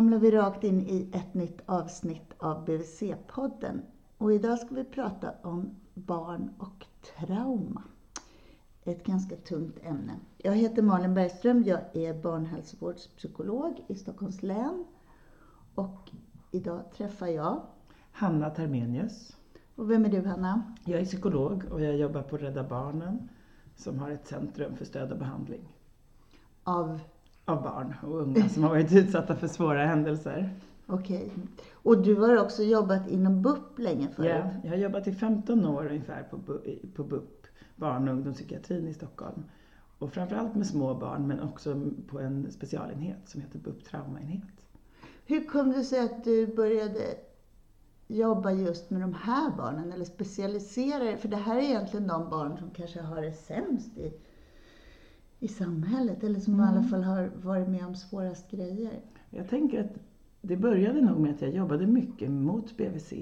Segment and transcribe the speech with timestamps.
[0.00, 3.80] famlar vi rakt in i ett nytt avsnitt av BVC-podden.
[4.18, 6.86] Och idag ska vi prata om barn och
[7.16, 7.82] trauma.
[8.84, 10.12] Ett ganska tungt ämne.
[10.38, 14.84] Jag heter Malin Bergström, jag är barnhälsovårdspsykolog i Stockholms län.
[15.74, 16.10] Och
[16.50, 17.62] idag träffar jag...
[18.12, 19.36] Hanna Termenius.
[19.74, 20.62] Och vem är du Hanna?
[20.84, 23.28] Jag är psykolog och jag jobbar på Rädda Barnen
[23.76, 25.76] som har ett centrum för stöd och behandling.
[26.64, 27.00] Av?
[27.50, 30.54] Av barn och unga som har varit utsatta för svåra händelser.
[30.86, 31.16] Okej.
[31.16, 31.46] Okay.
[31.72, 34.30] Och du har också jobbat inom BUP länge förut?
[34.30, 36.38] Ja, jag har jobbat i 15 år ungefär på,
[36.94, 39.42] på BUP, barn och ungdomspsykiatrin i Stockholm.
[39.98, 44.66] Och framförallt med små barn men också på en specialenhet som heter BUP traumaenhet.
[45.26, 47.02] Hur kom det sig att du började
[48.08, 51.16] jobba just med de här barnen eller specialisera dig?
[51.16, 54.12] För det här är egentligen de barn som kanske har det sämst i,
[55.40, 56.66] i samhället eller som mm.
[56.66, 59.00] i alla fall har varit med om svårast grejer.
[59.30, 59.98] Jag tänker att
[60.40, 63.12] det började nog med att jag jobbade mycket mot BVC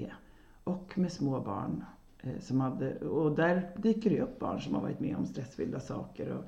[0.63, 1.83] och med små barn.
[2.21, 5.79] Eh, som hade, och där dyker det upp barn som har varit med om stressfyllda
[5.79, 6.43] saker och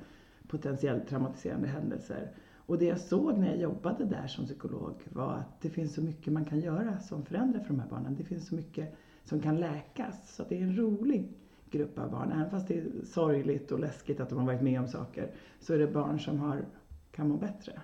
[0.48, 2.30] potentiellt traumatiserande händelser.
[2.66, 6.02] Och det jag såg när jag jobbade där som psykolog var att det finns så
[6.02, 8.16] mycket man kan göra som föräldrar för de här barnen.
[8.18, 10.36] Det finns så mycket som kan läkas.
[10.36, 11.28] Så det är en rolig
[11.72, 12.32] grupp av barn.
[12.32, 15.74] Även fast det är sorgligt och läskigt att de har varit med om saker, så
[15.74, 16.64] är det barn som har,
[17.10, 17.80] kan må bättre.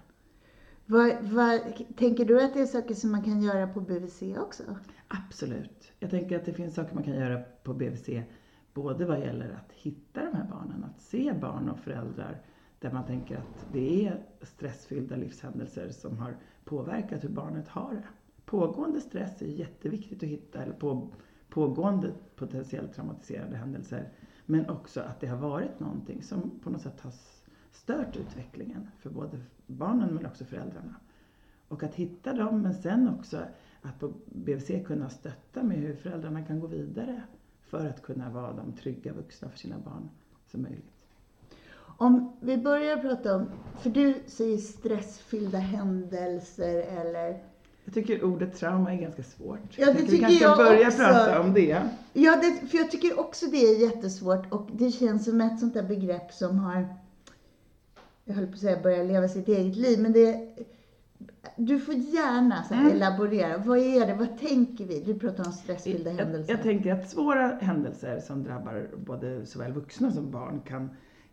[0.87, 1.61] Vad, vad,
[1.97, 4.63] tänker du att det är saker som man kan göra på BVC också?
[5.09, 5.93] Absolut.
[5.99, 8.09] Jag tänker att det finns saker man kan göra på BVC,
[8.75, 12.43] både vad gäller att hitta de här barnen, att se barn och föräldrar
[12.81, 18.09] där man tänker att det är stressfyllda livshändelser som har påverkat hur barnet har det.
[18.45, 21.09] Pågående stress är jätteviktigt att hitta, eller på,
[21.49, 24.09] pågående potentiellt traumatiserande händelser.
[24.47, 27.13] Men också att det har varit någonting som på något sätt har
[27.73, 30.95] stört utvecklingen för både barnen men också föräldrarna.
[31.69, 33.39] Och att hitta dem, men sen också
[33.83, 37.23] att på BVC kunna stötta med hur föräldrarna kan gå vidare
[37.61, 40.09] för att kunna vara de trygga vuxna för sina barn
[40.47, 40.93] som möjligt.
[42.01, 43.47] Om vi börjar prata om,
[43.79, 47.45] för du säger stressfyllda händelser eller
[47.89, 49.61] jag tycker ordet trauma är ganska svårt.
[49.77, 50.99] Ja, det jag tycker vi kanske börja också.
[50.99, 51.83] prata om det.
[52.13, 55.75] Ja, det, för jag tycker också det är jättesvårt och det känns som ett sånt
[55.75, 56.89] där begrepp som har,
[58.25, 60.57] jag höll på att säga börja leva sitt eget liv, men det
[61.57, 62.93] du får gärna så mm.
[62.93, 63.59] elaborera.
[63.59, 64.15] Vad är det?
[64.15, 65.01] Vad tänker vi?
[65.01, 66.53] Du pratar om stressfyllda jag, händelser.
[66.53, 70.91] Jag tänker att svåra händelser som drabbar både såväl vuxna som barn kan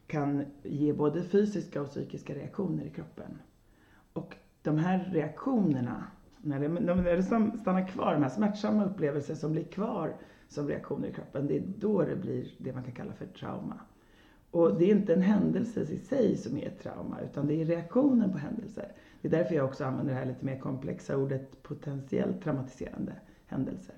[0.07, 3.39] kan ge både fysiska och psykiska reaktioner i kroppen.
[4.13, 6.03] Och de här reaktionerna,
[6.45, 10.13] när det, när det stannar kvar, de här smärtsamma upplevelser som blir kvar
[10.47, 13.79] som reaktioner i kroppen, det är då det blir det man kan kalla för trauma.
[14.51, 17.65] Och det är inte en händelse i sig som är ett trauma, utan det är
[17.65, 18.91] reaktionen på händelser.
[19.21, 23.13] Det är därför jag också använder det här lite mer komplexa ordet potentiellt traumatiserande
[23.47, 23.95] händelser.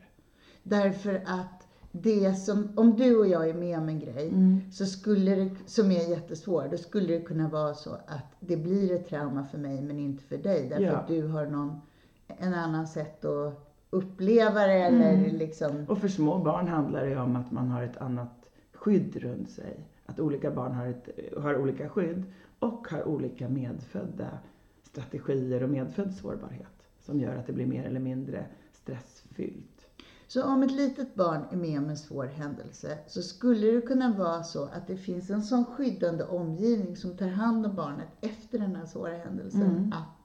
[0.64, 4.72] Därför att det som, om du och jag är med om en grej mm.
[4.72, 8.94] så skulle det, som är jättesvår, då skulle det kunna vara så att det blir
[8.94, 10.70] ett trauma för mig men inte för dig.
[10.70, 10.98] Därför ja.
[10.98, 11.82] att du har någon,
[12.28, 15.36] en annan sätt att uppleva det eller mm.
[15.36, 15.86] liksom.
[15.90, 19.88] Och för små barn handlar det om att man har ett annat skydd runt sig.
[20.06, 22.24] Att olika barn har, ett, har olika skydd
[22.60, 24.40] och har olika medfödda
[24.84, 29.88] strategier och medfödd sårbarhet som gör att det blir mer eller mindre stressfyllt.
[30.28, 34.14] Så om ett litet barn är med om en svår händelse så skulle det kunna
[34.18, 38.60] vara så att det finns en sån skyddande omgivning som tar hand om barnet efter
[38.60, 39.94] den här svåra händelsen mm.
[39.94, 40.17] att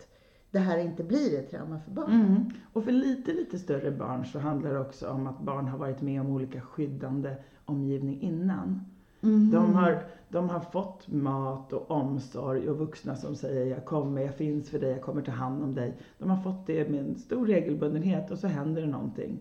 [0.52, 2.26] det här inte blir ett trauma för barnet.
[2.26, 2.50] Mm.
[2.72, 6.00] Och för lite, lite större barn så handlar det också om att barn har varit
[6.00, 8.80] med om olika skyddande omgivning innan.
[9.22, 9.50] Mm.
[9.50, 14.34] De, har, de har fått mat och omsorg och vuxna som säger jag kommer, jag
[14.34, 15.96] finns för dig, jag kommer ta hand om dig.
[16.18, 19.38] De har fått det med en stor regelbundenhet och så händer det någonting.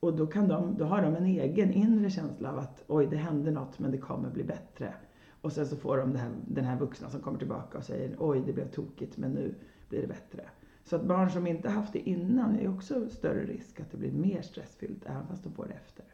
[0.00, 3.16] Och då, kan de, då har de en egen inre känsla av att oj, det
[3.16, 4.94] hände något men det kommer bli bättre.
[5.40, 8.42] Och sen så får de här, den här vuxna som kommer tillbaka och säger oj,
[8.46, 9.54] det blev tokigt men nu
[9.92, 10.44] blir det bättre.
[10.84, 14.12] Så att barn som inte haft det innan är också större risk att det blir
[14.12, 16.04] mer stressfyllt även fast de får det efter.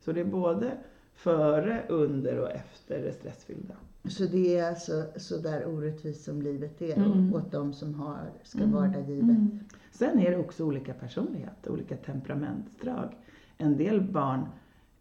[0.00, 0.78] Så det är både
[1.14, 3.74] före, under och efter det stressfyllda.
[4.04, 7.34] Så det är alltså så där orättvist som livet är mm.
[7.34, 8.72] åt de som har, ska mm.
[8.72, 9.22] vara givet.
[9.22, 9.58] Mm.
[9.92, 13.14] Sen är det också olika personlighet, olika temperamentsdrag
[13.58, 14.46] en del barn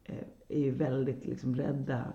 [0.03, 0.15] eh,
[0.47, 2.13] är ju väldigt liksom rädda.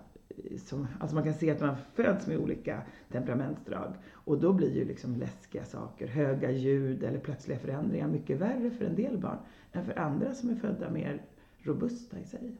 [0.64, 2.82] Som, alltså man kan se att man föds med olika
[3.12, 3.94] temperamentsdrag.
[4.12, 8.84] Och då blir ju liksom läskiga saker, höga ljud eller plötsliga förändringar mycket värre för
[8.84, 9.38] en del barn
[9.72, 11.22] än för andra som är födda mer
[11.62, 12.56] robusta i sig.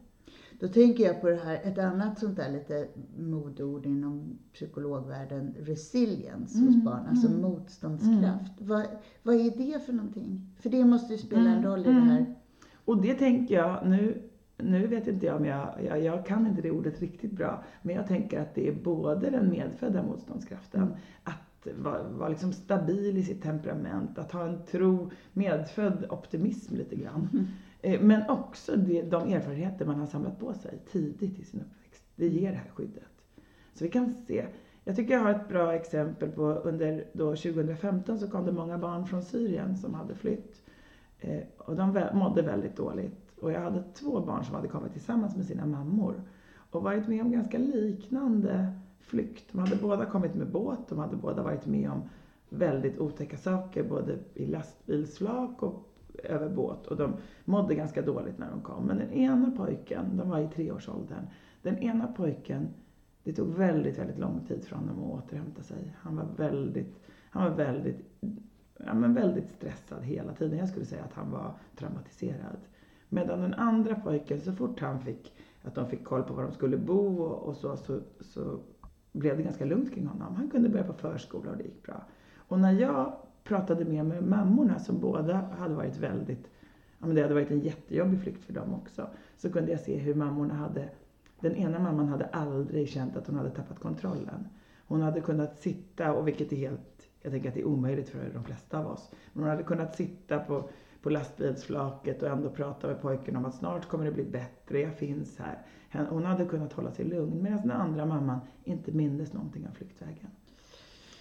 [0.61, 2.89] Då tänker jag på det här, ett annat sånt där lite
[3.19, 7.41] modord inom psykologvärlden, resilience hos Mm, barn, alltså mm.
[7.41, 8.53] motståndskraft.
[8.61, 8.87] Vad,
[9.23, 10.47] vad är det för någonting?
[10.61, 12.09] För det måste ju spela en Mm, roll i det mm.
[12.09, 12.35] här.
[12.85, 14.23] Och det tänker jag, nu,
[14.63, 17.97] nu vet inte jag om jag, jag, jag kan inte det ordet riktigt bra, men
[17.97, 20.95] jag tänker att det är både den medfödda motståndskraften, Mm.
[21.25, 26.97] att vara, vara liksom stabil i sitt temperament, att ha en tro, medfödd optimism lite
[26.97, 27.29] grann.
[27.33, 27.47] Mm.
[27.83, 32.05] Eh, Men också det, de erfarenheter man har samlat på sig tidigt i sin uppväxt.
[32.17, 33.03] Det ger det här skyddet.
[33.75, 34.47] Så vi kan se.
[34.85, 38.79] Jag tycker jag har ett bra exempel på under då 2015 så kom det många
[38.79, 40.63] barn från Syrien som hade flytt.
[41.21, 43.30] Eh, och de mådde väldigt dåligt.
[43.41, 46.23] Och jag hade två barn som hade kommit tillsammans med sina mammor.
[46.71, 49.53] Och varit med om ganska liknande flykt.
[49.53, 52.03] De hade båda kommit med båt, de hade båda varit med om
[52.49, 55.91] väldigt otäcka saker både i lastbilsflak och
[56.25, 56.87] över båt.
[56.87, 57.13] Och de
[57.45, 58.85] mådde ganska dåligt när de kom.
[58.85, 61.27] Men den ena pojken, de var i treårsåldern.
[61.63, 62.69] Den ena pojken,
[63.25, 65.97] det tog väldigt, väldigt lång tid för honom att återhämta sig.
[65.99, 67.01] Han var väldigt,
[67.31, 68.01] han var väldigt,
[68.77, 70.59] ja, men väldigt stressad hela tiden.
[70.59, 72.57] Jag skulle säga att han var traumatiserad.
[73.13, 76.53] Medan den andra pojken, så fort han fick, att de fick koll på var de
[76.53, 78.61] skulle bo och, och så, så, så
[79.13, 80.35] blev det ganska lugnt kring honom.
[80.37, 82.05] Han kunde börja på förskola och det gick bra.
[82.37, 83.13] Och när jag
[83.45, 86.51] pratade mer med mammorna som båda hade varit väldigt,
[86.99, 89.97] ja men det hade varit en jättejobbig flykt för dem också, så kunde jag se
[89.97, 90.89] hur mammorna hade,
[91.41, 94.49] den ena mamman hade aldrig känt att hon hade tappat kontrollen.
[94.87, 98.31] Hon hade kunnat sitta, och vilket är helt, jag tänker att det är omöjligt för
[98.35, 100.69] de flesta av oss, men hon hade kunnat sitta på,
[101.03, 104.95] på lastbilsflaket och ändå prata med pojken om att snart kommer det bli bättre, jag
[104.95, 105.59] finns här.
[106.11, 110.31] Hon hade kunnat hålla sig lugn, medan den andra mamman inte mindes någonting av flyktvägen.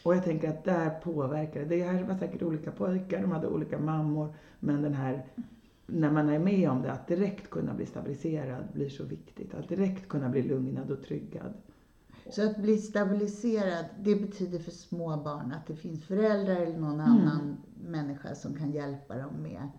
[0.04, 1.66] Och jag tänker att där påverkar det.
[1.66, 5.26] Det här var säkert olika pojkar, de hade olika mammor, men den här
[5.88, 9.54] när man är med om det, att direkt kunna bli stabiliserad blir så viktigt.
[9.54, 11.54] Att direkt kunna bli lugnad och tryggad.
[12.32, 16.82] Så att bli stabiliserad, det betyder för små barn att det finns föräldrar eller Mm.
[16.82, 17.49] någon annan
[18.30, 19.70] människa som kan hjälpa dem med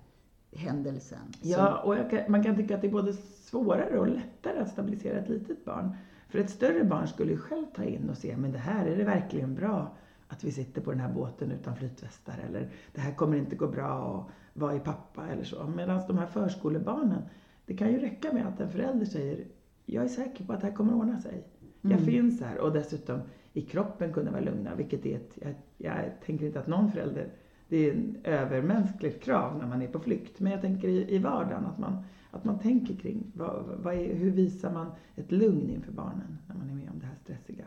[0.53, 1.33] händelsen.
[1.43, 4.69] Ja, och jag kan, man kan tycka att det är både svårare och lättare att
[4.69, 5.97] stabilisera ett litet barn.
[6.29, 8.97] För ett större barn skulle ju själv ta in och se, men det här, är
[8.97, 9.97] det verkligen bra
[10.29, 12.35] att vi sitter på den här båten utan flytvästar?
[12.49, 15.29] Eller det här kommer inte gå bra och vad är pappa?
[15.29, 15.67] Eller så.
[15.67, 17.23] Medan de här förskolebarnen,
[17.67, 19.45] det kan ju räcka med att en förälder säger,
[19.87, 21.45] jag är säker på att det här kommer ordna sig.
[21.81, 22.05] Jag Mm.
[22.05, 23.21] finns här och dessutom
[23.53, 27.29] i kroppen kunna vara lugna, vilket är ett, jag, jag tänker inte att någon förälder,
[27.71, 30.41] det är en övermänskligt krav när man är på flykt.
[30.41, 34.15] Men jag tänker i, i vardagen att man, att man tänker kring vad, vad är,
[34.15, 37.65] hur visar man ett lugn inför barnen när man är med om det här stressiga.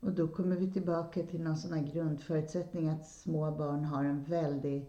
[0.00, 4.24] Och då kommer vi tillbaka till någon sån här grundförutsättning att små barn har en
[4.24, 4.86] väldig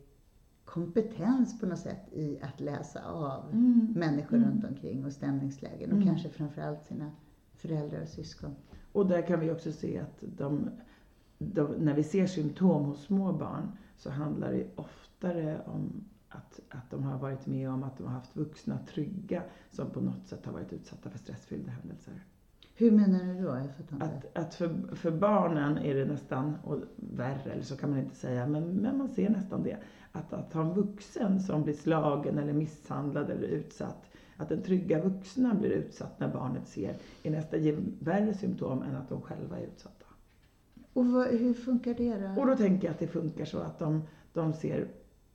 [0.65, 3.55] kompetens på något sätt i att läsa av
[3.95, 4.49] människor Mm.
[4.49, 6.07] runt omkring och stämningslägen och Mm.
[6.07, 7.11] kanske framförallt sina
[7.53, 8.55] föräldrar och syskon.
[8.91, 10.69] Och där kan vi också se att de,
[11.41, 16.89] de, när vi ser symptom hos små barn så handlar det oftare om att, att
[16.89, 20.45] de har varit med om att de har haft vuxna trygga som på något sätt
[20.45, 22.13] har varit utsatta för stressfyllda händelser.
[22.75, 23.47] Hur menar du då?
[23.47, 24.01] Jag.
[24.01, 28.15] Att, att för, för barnen är det nästan, och värre, eller så kan man inte
[28.15, 29.77] säga, men, men man ser nästan det.
[30.11, 34.05] Att, att ha en vuxen som blir slagen eller misshandlad eller utsatt,
[34.37, 37.59] att den trygga vuxna blir utsatt när barnet ser, är nästan
[37.99, 40.00] värre symptom än att de själva är utsatta.
[40.93, 42.41] Och vad, hur funkar det då?
[42.41, 44.01] Och då tänker jag att det funkar så att de,
[44.33, 44.87] de ser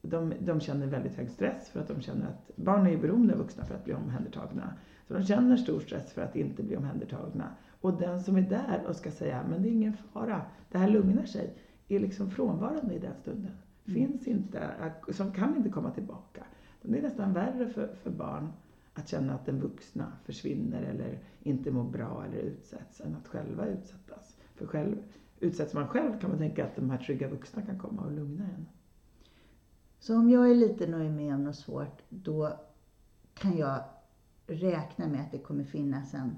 [0.02, 3.32] de, de känner väldigt hög stress för att de känner att barn är ju beroende
[3.32, 4.75] av vuxna för att bli omhändertagna.
[5.08, 7.48] Så de känner stor stress för att inte bli omhändertagna.
[7.80, 10.88] Och den som är där och ska säga, men det är ingen fara, det här
[10.88, 11.54] lugnar sig,
[11.88, 13.52] är liksom frånvarande i den stunden.
[13.84, 14.70] Finns inte,
[15.10, 16.44] som kan inte komma tillbaka.
[16.82, 18.52] Det är nästan värre för, för barn
[18.94, 23.66] att känna att den vuxna försvinner eller inte mår bra eller utsätts än att själva
[23.66, 24.36] utsättas.
[24.54, 24.96] För själv,
[25.40, 28.44] utsätts man själv kan man tänka att de här trygga vuxna kan komma och lugna
[28.44, 28.66] en.
[29.98, 32.52] Så om jag är liten och är med om något svårt, då
[33.34, 33.80] kan jag
[34.46, 36.36] räkna med att det kommer finnas en,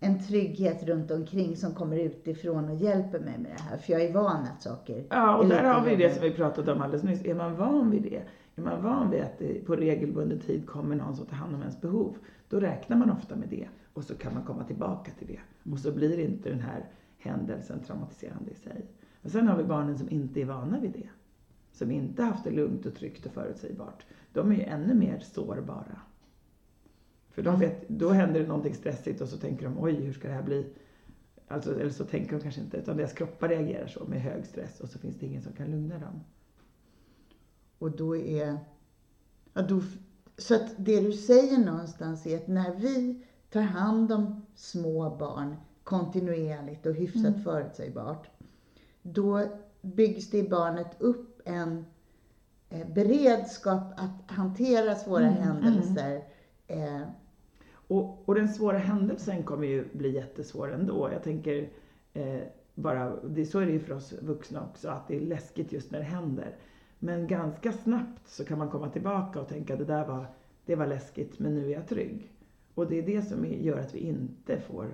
[0.00, 3.78] en trygghet runt omkring som kommer utifrån och hjälper mig med det här.
[3.78, 6.30] För jag är van att saker Ja, och är där har vi det som vi
[6.30, 7.24] pratade om alldeles nyss.
[7.24, 8.22] Är man van vid det,
[8.56, 11.60] är man van vid att det på regelbunden tid kommer någon som tar hand om
[11.60, 12.16] ens behov,
[12.48, 13.68] då räknar man ofta med det.
[13.92, 15.40] Och så kan man komma tillbaka till det.
[15.72, 16.84] Och så blir inte den här
[17.18, 18.86] händelsen traumatiserande i sig.
[19.22, 21.08] Och sen har vi barnen som inte är vana vid det.
[21.72, 24.06] Som inte haft det lugnt och tryggt och förutsägbart.
[24.32, 26.00] De är ju ännu mer sårbara.
[27.30, 30.28] För de vet, då händer det någonting stressigt och så tänker de, oj, hur ska
[30.28, 30.66] det här bli?
[31.48, 34.80] Alltså, eller så tänker de kanske inte, utan deras kroppar reagerar så med hög stress
[34.80, 36.20] och så finns det ingen som kan lugna dem.
[37.78, 38.58] Och då är...
[39.54, 39.82] Ja, då,
[40.36, 45.56] Så att det du säger någonstans är att när vi tar hand om små barn
[45.88, 47.42] kontinuerligt och hyfsat Mm.
[47.42, 48.28] förutsägbart,
[49.02, 49.42] då
[49.82, 51.84] byggs det i barnet upp en
[52.70, 56.22] eh, beredskap att hantera svåra Mm, händelser.
[56.66, 57.02] Eh,
[57.90, 61.08] Och, och den svåra händelsen kommer ju bli jättesvår ändå.
[61.12, 61.68] Jag tänker
[62.12, 62.40] eh,
[62.74, 65.90] bara, det, så är det ju för oss vuxna också, att det är läskigt just
[65.90, 66.56] när det händer.
[66.98, 70.26] Men ganska snabbt så kan man komma tillbaka och tänka det där var,
[70.66, 72.30] det var läskigt men nu är jag trygg.
[72.74, 74.86] Och det är det som gör att vi inte får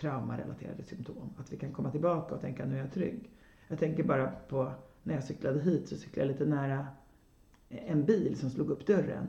[0.00, 1.30] traumarelaterade symptom.
[1.36, 3.30] Att vi kan komma tillbaka och tänka nu är jag trygg.
[3.68, 6.86] Jag tänker bara på när jag cyklade hit så cyklade jag lite nära
[7.68, 9.26] en bil som slog upp dörren.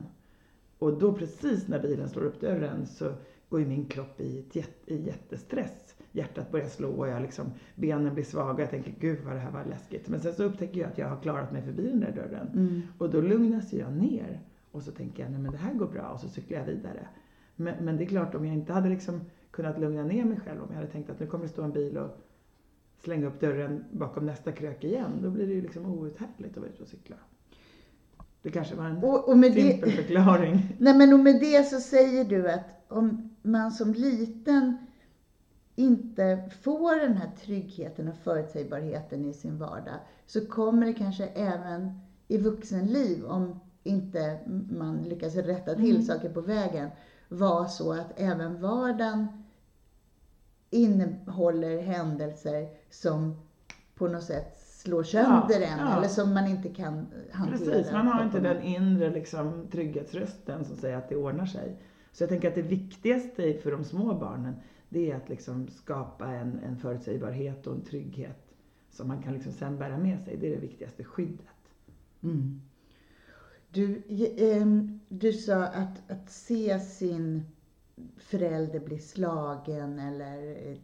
[0.78, 3.12] Och då precis när bilen slår upp dörren så
[3.48, 4.44] går ju min kropp i,
[4.86, 5.94] i jättestress.
[6.12, 8.62] Hjärtat börjar slå och jag liksom, benen blir svaga.
[8.62, 10.08] Jag tänker gud vad det här var läskigt.
[10.08, 12.48] Men sen så upptäcker jag att jag har klarat mig förbi den där dörren.
[12.52, 12.82] mm.
[12.98, 14.40] Och då lugnas jag ner.
[14.70, 16.08] Och så tänker jag, nej men det här går bra.
[16.08, 17.08] Och så cyklar jag vidare.
[17.56, 19.20] Men, men det är klart om jag inte hade liksom
[19.52, 20.62] kunnat lugna ner mig själv.
[20.62, 22.10] Om jag hade tänkt att nu kommer det stå en bil och
[23.04, 25.10] slänga upp dörren bakom nästa krök igen.
[25.22, 27.16] Då blir det ju liksom outhärdligt att vara ute och cykla.
[28.42, 30.68] Det kanske var en och, och med det, simpel förklaring.
[30.78, 34.76] Nej men och med det så säger du att om man som liten
[35.74, 39.94] inte får den här tryggheten och förutsägbarheten i sin vardag
[40.26, 44.38] så kommer det kanske även i vuxenliv, om inte
[44.70, 46.02] man lyckas rätta till Mm.
[46.02, 46.90] saker på vägen,
[47.28, 49.41] vara så att även vardagen
[50.72, 53.36] innehåller händelser som
[53.94, 55.96] på något sätt slår sönder Ja, en ja.
[55.96, 57.58] eller som man inte kan hantera.
[57.58, 61.76] Precis, man har inte den inre liksom, trygghetsrösten som säger att det ordnar sig.
[62.12, 64.54] Så jag tänker att det viktigaste för de små barnen,
[64.88, 68.54] det är att liksom skapa en, en förutsägbarhet och en trygghet
[68.90, 70.36] som man kan liksom sen bära med sig.
[70.36, 71.46] Det är det viktigaste skyddet.
[72.22, 72.60] Mm.
[73.70, 74.02] Du,
[74.36, 77.44] ehm, du sa att, att se sin
[78.16, 80.76] förälder bli slagen eller eh,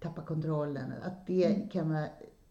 [0.00, 1.68] tappa kontrollen, att det Mm.
[1.68, 2.06] kan vara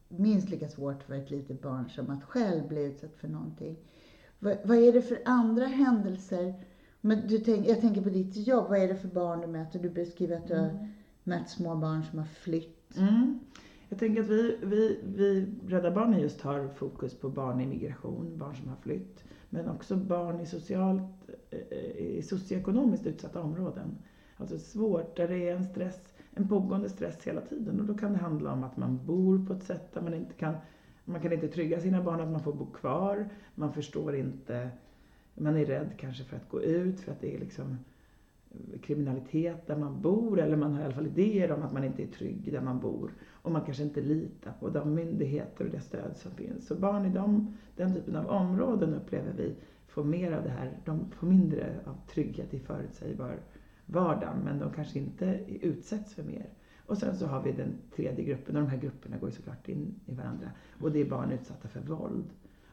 [0.08, 3.78] minst lika svårt för ett litet barn som att själv bli utsatt för någonting.
[4.40, 6.54] Vad, vad är det för andra händelser?
[7.02, 9.80] Men du tänk, jag tänker på ditt jobb, vad är det för barn du möter?
[9.80, 10.88] Du beskriver att du har
[11.24, 12.98] mött små barn som har flytt.
[12.98, 13.40] Mm.
[13.90, 18.38] Jag tänker att vi, vi, vi Rädda Barnen just har fokus på barn i migration,
[18.38, 19.24] barn som har flytt.
[19.54, 23.98] Men också barn i, socialt, eh, i socioekonomiskt utsatta områden.
[24.38, 27.80] Alltså svårt, där det är en stress, en pågående stress hela tiden.
[27.80, 30.34] Och då kan det handla om att man bor på ett sätt där man inte
[30.34, 30.56] kan,
[31.06, 33.30] man kan inte trygga sina barn att man får bo kvar.
[33.56, 34.70] Man förstår inte,
[35.36, 37.78] man är rädd kanske för att gå ut för att det är liksom
[38.52, 41.84] eh, kriminalitet där man bor eller man har i alla fall idéer om att man
[41.84, 43.12] inte är trygg där man bor.
[43.42, 46.68] Och man kanske inte litar på de myndigheter och det stöd som finns.
[46.68, 49.56] Så barn i de, den typen av områden upplever vi
[49.88, 53.40] får mer av det här, de får mindre av trygghet i förutsägbar
[53.86, 56.50] vardag men de kanske inte utsätts för mer.
[56.86, 59.70] Och sen så har vi den tredje gruppen och de här grupperna går ju såklart
[59.70, 60.52] in i varandra.
[60.82, 62.26] Och det är barn utsatta för våld.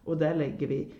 [0.04, 0.94] Och där lägger vi,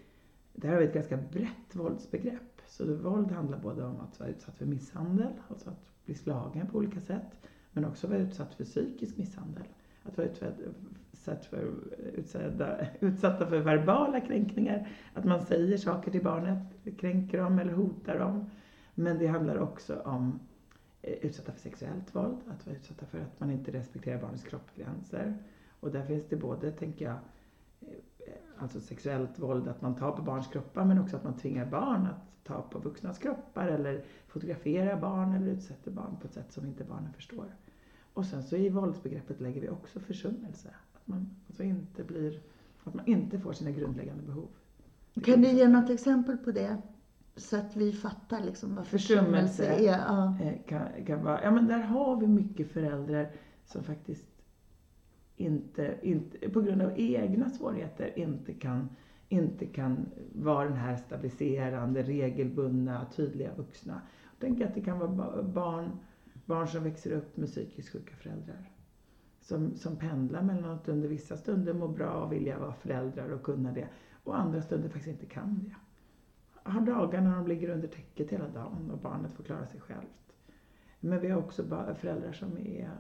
[0.53, 2.63] där har vi ett ganska brett våldsbegrepp.
[2.67, 6.79] Så våld handlar både om att vara utsatt för misshandel, alltså att bli slagen på
[6.79, 7.49] olika sätt,
[7.79, 9.63] men också vara utsatt för psykisk misshandel.
[10.03, 11.73] Att vara utsatt för,
[12.15, 16.59] utsatta, utsatta för verbala kränkningar, att man säger saker till barnet,
[16.99, 18.51] kränker dem eller hotar dem.
[18.95, 20.41] Men det handlar också om
[21.03, 25.39] eh, utsatta för sexuellt våld, att vara utsatta för att man inte respekterar barnets kroppsgränser.
[25.81, 27.17] Och där finns det både, tänker jag,
[27.81, 31.67] eh, alltså sexuellt våld, att man tar på barns kroppar, men också att man tvingar
[31.67, 36.53] barn att ta på vuxnas kroppar eller fotografera barn eller utsätter barn på ett sätt
[36.53, 37.47] som inte barnen förstår.
[38.19, 40.69] Och sen så i våldsbegreppet lägger vi också försummelse.
[40.95, 42.41] Att man alltså inte blir,
[42.85, 44.49] att man inte får sina grundläggande behov.
[45.25, 46.77] Kan du ge något exempel på det?
[47.37, 49.91] Så att vi fattar liksom vad försummelse Försummelse.
[49.91, 49.99] är.
[49.99, 50.39] Ja.
[50.43, 53.31] Eh, kan, kan vara, ja men där har vi mycket föräldrar
[53.65, 54.29] som faktiskt
[55.37, 58.89] inte, inte, på grund av egna svårigheter inte kan,
[59.29, 64.01] inte kan vara den här stabiliserande, regelbundna, tydliga vuxna.
[64.33, 65.91] Jag tänker att det kan vara ba- barn,
[66.49, 68.71] barn som växer upp med psykiskt sjuka föräldrar.
[69.41, 73.43] Som, som pendlar mellan att under vissa stunder må bra och vilja vara föräldrar och
[73.43, 73.89] kunna det
[74.25, 75.75] och andra stunder faktiskt inte kan det.
[76.71, 80.33] Har dagar när de ligger under täcket hela dagen och barnet får klara sig självt.
[81.01, 81.65] Men vi har också
[82.01, 82.91] föräldrar som är,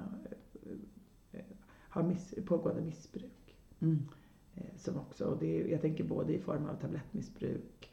[1.33, 1.40] eh,
[1.88, 3.57] har miss, pågående missbruk.
[3.81, 4.09] Mm.
[4.55, 7.90] Eh, Som också, och det är, jag tänker både i form av tablettmissbruk,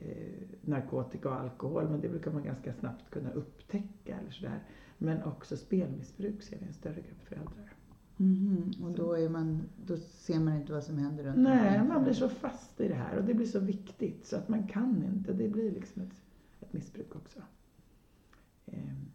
[0.00, 4.18] Eh, narkotika och alkohol, men det brukar man ganska snabbt kunna upptäcka.
[4.18, 4.62] Eller sådär.
[4.98, 7.72] Men också spelmissbruk ser vi en större grupp föräldrar.
[8.20, 12.04] Mm, och då, är man, då ser man inte vad som händer runt Nej, man
[12.04, 15.04] blir så fast i det här och det blir så viktigt så att man kan
[15.04, 15.32] inte.
[15.32, 16.22] Det blir liksom ett,
[16.60, 17.40] ett missbruk också.
[18.66, 19.07] Ehm,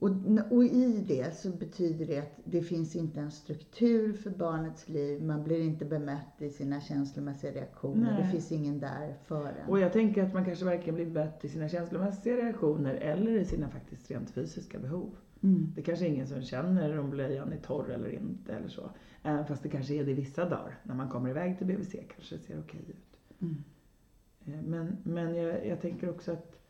[0.00, 0.10] och,
[0.50, 5.22] och i det så betyder det att det finns inte en struktur för barnets liv.
[5.22, 8.12] Man blir inte bemött i sina känslomässiga reaktioner.
[8.12, 8.22] Nej.
[8.22, 9.68] Det finns ingen där för en.
[9.68, 13.44] Och jag tänker att man kanske varken blir bemött i sina känslomässiga reaktioner eller i
[13.44, 15.10] sina faktiskt rent fysiska behov.
[15.42, 15.72] Mm.
[15.74, 18.90] Det kanske är ingen som känner om blöjan är torr eller inte eller så.
[19.22, 20.78] Även fast det kanske är det vissa dagar.
[20.82, 23.40] När man kommer iväg till BVC kanske det ser okej ut.
[23.42, 23.64] Mm.
[24.44, 26.60] Eh, Men, men jag, jag tänker också att,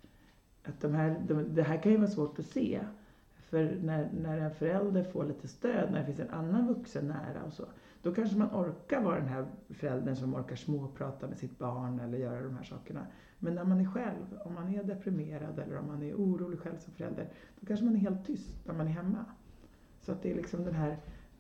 [0.63, 2.81] att de här, de, det här kan ju vara svårt att se.
[3.51, 7.45] För när, när en förälder får lite stöd, när det finns en annan vuxen nära
[7.47, 7.65] och så.
[8.03, 12.19] Då kanske man orkar vara den här föräldern som orkar småprata med sitt barn eller
[12.19, 13.07] göra de här sakerna.
[13.39, 16.79] Men när man är själv, om man är deprimerad eller om man är orolig själv
[16.79, 17.29] som förälder,
[17.61, 19.25] då kanske man är helt tyst när man är hemma.
[20.01, 20.97] Så att det är liksom den här,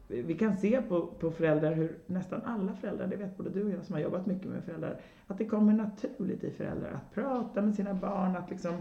[0.08, 3.70] vi kan se på, på föräldrar hur nästan alla föräldrar, det vet både du och
[3.70, 7.62] jag som har jobbat mycket med föräldrar, att det kommer naturligt i föräldrar att prata
[7.62, 8.74] med sina barn, att liksom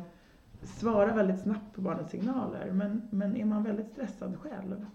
[0.64, 2.72] svara väldigt snabbt på barnets signaler.
[2.72, 4.86] Men, men är man väldigt stressad själv,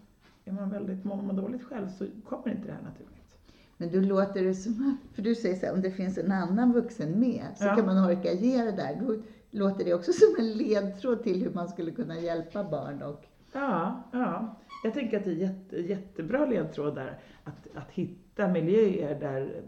[0.45, 3.37] är man väldigt, mår man dåligt själv så kommer inte det här naturligt.
[3.77, 6.33] Men då låter det som att, för du säger så här, om det finns en
[6.33, 7.77] annan vuxen med så Ja.
[7.77, 9.01] kan man orka ge det där.
[9.01, 9.17] Då
[9.51, 14.03] låter det också som en ledtråd till hur man skulle kunna hjälpa barn och Ja,
[14.13, 14.57] ja.
[14.85, 17.19] Jag tänker att det är jätte, jättebra ledtråd där.
[17.45, 19.63] Att, att hitta miljöer där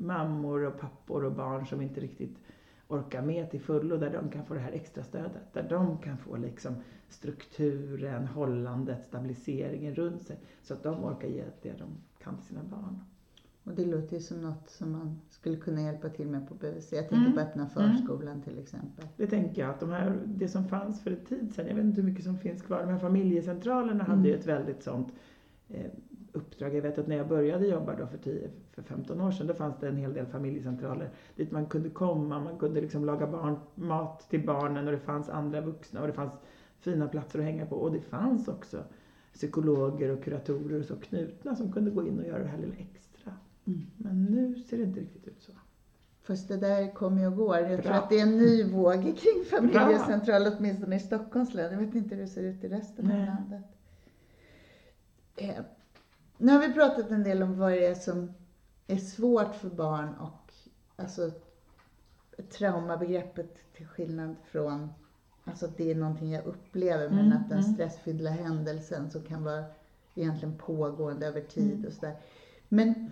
[0.00, 2.38] mammor och pappor och barn som inte riktigt
[2.88, 5.52] orkar med till fullo, där de kan få det här extra stödet.
[5.52, 6.74] Där de kan få liksom
[7.08, 10.36] strukturen, hållandet, stabiliseringen runt sig.
[10.62, 11.88] Så att de orkar ge det de
[12.24, 13.00] kan till sina barn.
[13.64, 16.92] Och det låter ju som något som man skulle kunna hjälpa till med på BVC.
[16.92, 17.32] Jag tänker Mm.
[17.34, 19.06] på öppna förskolan till exempel.
[19.16, 21.84] Det tänker jag att de här, det som fanns för en tid sedan, jag vet
[21.84, 24.40] inte hur mycket som finns kvar, de här familjecentralerna hade ju Mm.
[24.40, 25.08] ett väldigt sånt
[25.68, 25.90] eh,
[26.32, 26.74] uppdrag.
[26.74, 29.54] Jag vet att när jag började jobba då för 10, för 15 år sedan, då
[29.54, 33.58] fanns det en hel del familjecentraler dit man kunde komma, man kunde liksom laga barn,
[33.74, 36.32] mat till barnen och det fanns andra vuxna och det fanns
[36.80, 37.76] fina platser att hänga på.
[37.76, 38.84] Och det fanns också
[39.32, 42.74] psykologer och kuratorer och så knutna som kunde gå in och göra det här lilla
[42.74, 43.32] extra.
[43.66, 43.86] Mm.
[43.96, 45.52] Men nu ser det inte riktigt ut så.
[46.22, 47.56] Fast det där kommer och går.
[47.56, 48.00] Jag tror Bra.
[48.00, 51.72] att det är en ny våg kring familjecentral, åtminstone i Stockholms län.
[51.72, 53.26] Jag vet inte hur det ser ut i resten av Nej.
[53.26, 53.64] landet.
[56.38, 58.32] Nu har vi pratat en del om vad det är som
[58.86, 60.52] är svårt för barn och
[60.96, 61.30] alltså
[62.52, 64.88] traumabegreppet till skillnad från
[65.44, 67.74] Alltså att det är någonting jag upplever men Mm, att den mm.
[67.74, 69.64] stressfyllda händelsen som kan vara
[70.14, 71.86] egentligen pågående över tid Mm.
[71.86, 72.16] och sådär.
[72.68, 73.10] Men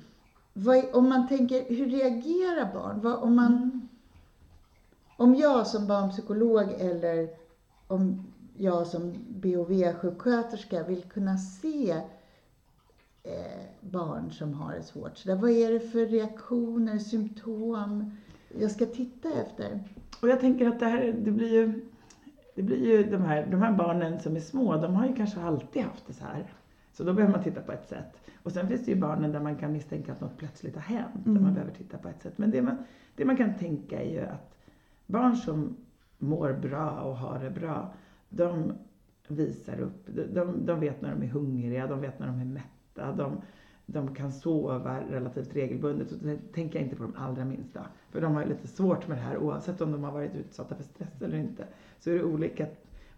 [0.52, 3.00] vad, om man tänker, hur reagerar barn?
[3.00, 3.88] Vad, om, man,
[5.16, 7.28] om jag som barnpsykolog eller
[7.86, 12.02] om jag som BOV-sjuksköterska vill kunna se
[13.80, 15.16] barn som har det svårt.
[15.16, 18.10] Så där, vad är det för reaktioner, symptom
[18.60, 19.80] jag ska titta efter?
[20.22, 21.80] Och jag tänker att det här, det blir ju,
[22.54, 25.40] det blir ju de här, de här barnen som är små, de har ju kanske
[25.40, 26.46] alltid haft det så här.
[26.92, 28.16] Så då behöver man titta på ett sätt.
[28.42, 31.14] Och sen finns det ju barnen där man kan misstänka att något plötsligt har hänt,
[31.14, 31.42] där Mm.
[31.42, 32.38] man behöver titta på ett sätt.
[32.38, 32.76] Men det man,
[33.16, 34.56] det man kan tänka är ju att
[35.06, 35.76] barn som
[36.18, 37.94] mår bra och har det bra,
[38.28, 38.72] de
[39.28, 42.44] visar upp, de, de, de vet när de är hungriga, de vet när de är
[42.44, 43.40] mätta, de,
[43.86, 46.12] de kan sova relativt regelbundet.
[46.12, 46.18] Och
[46.52, 47.86] tänker jag inte på de allra minsta.
[48.10, 50.74] För de har ju lite svårt med det här oavsett om de har varit utsatta
[50.74, 51.66] för stress eller inte.
[51.98, 52.66] Så är det olika,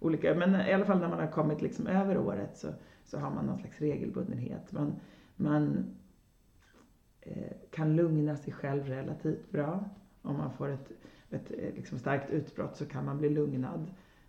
[0.00, 2.68] olika men i alla fall när man har kommit liksom över året så,
[3.04, 4.72] så har man någon slags regelbundenhet.
[4.72, 4.92] Man,
[5.36, 5.84] man
[7.20, 9.84] eh, kan lugna sig själv relativt bra.
[10.22, 10.90] Om man får ett,
[11.30, 13.86] ett eh, liksom starkt utbrott så kan man bli lugnad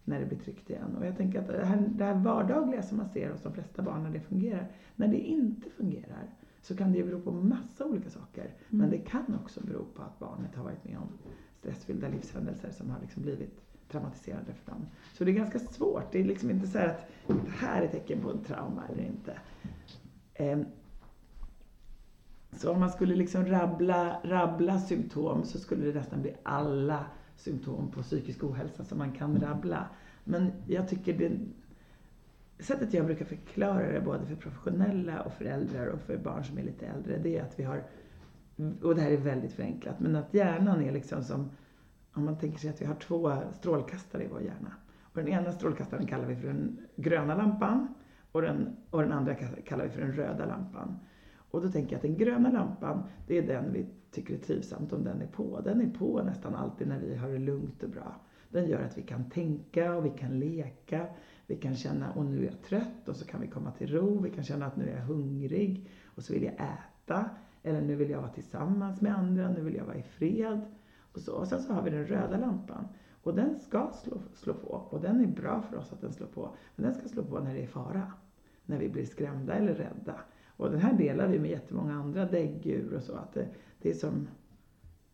[0.10, 0.96] när det blir tryggt igen.
[1.00, 3.82] Och jag tänker att det här, det här vardagliga som man ser hos de flesta
[3.82, 6.30] barn när det fungerar, när det inte fungerar
[6.62, 8.54] så kan det ju bero på massa olika saker.
[8.70, 8.92] Men Mm.
[8.92, 11.08] det kan också bero på att barnet har varit med om
[11.60, 14.86] stressfyllda livshändelser som har liksom blivit traumatiserande för dem.
[15.14, 16.12] Så det är ganska svårt.
[16.12, 19.34] Det är liksom inte så att det här är tecken på en trauma eller inte.
[20.34, 20.66] Ehm,
[22.52, 27.06] så om man skulle liksom rabbla, rabbla symptom så skulle det nästan bli alla
[27.40, 29.90] symptom på psykisk ohälsa som man kan rabbla.
[30.24, 31.32] Men jag tycker det
[32.60, 36.64] sättet jag brukar förklara det både för professionella och föräldrar och för barn som är
[36.64, 37.84] lite äldre, det är att vi har,
[38.82, 41.50] och det här är väldigt förenklat, men att hjärnan är liksom som,
[42.14, 44.74] om man tänker sig att vi har två strålkastare i vår hjärna.
[45.02, 47.94] Och den ena strålkastaren kallar vi för den gröna lampan
[48.32, 51.00] och den, och den andra kallar vi för den röda lampan.
[51.52, 54.94] Och då tänker jag att den gröna lampan, det är den vi tycker är trivsamt
[54.94, 55.62] om den är på.
[55.62, 58.16] Den är på nästan alltid när vi har det lugnt och bra.
[58.50, 61.08] Den gör att vi kan tänka och vi kan leka.
[61.48, 64.20] Vi kan känna, och nu är jag trött och så kan vi komma till ro.
[64.20, 67.30] Vi kan känna att nu är jag hungrig och så vill jag äta.
[67.64, 70.62] Eller nu vill jag vara tillsammans med andra, nu vill jag vara i fred.
[71.14, 71.34] Och, så.
[71.34, 72.88] och sen så har vi den röda lampan.
[73.24, 76.28] Och den ska slå, slå på och den är bra för oss att den slår
[76.28, 76.56] på.
[76.76, 78.14] Men den ska slå på när det är fara.
[78.66, 80.20] När vi blir skrämda eller rädda.
[80.58, 83.16] Och den här delar vi med jättemånga andra däggdjur och så.
[83.16, 83.48] Att det,
[83.82, 84.28] det är som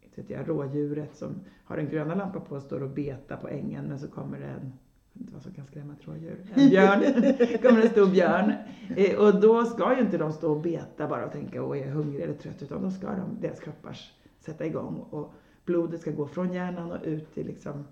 [0.02, 3.48] inte vet jag, rådjuret som har en gröna lampa på och står och betar på
[3.48, 4.74] ängen men så kommer det en
[5.16, 6.46] jag vet inte vad som kan skrämma ett rådjur.
[6.54, 7.02] En björn.
[7.62, 8.54] kommer en stor björn.
[8.96, 11.90] Eh, och då ska ju inte de stå och beta bara och tänka och är
[11.92, 13.98] hungriga eller trötta utan då ska de, deras kroppar
[14.40, 15.34] sätta igång och
[15.66, 17.86] blodet ska gå från hjärnan och ut till liksom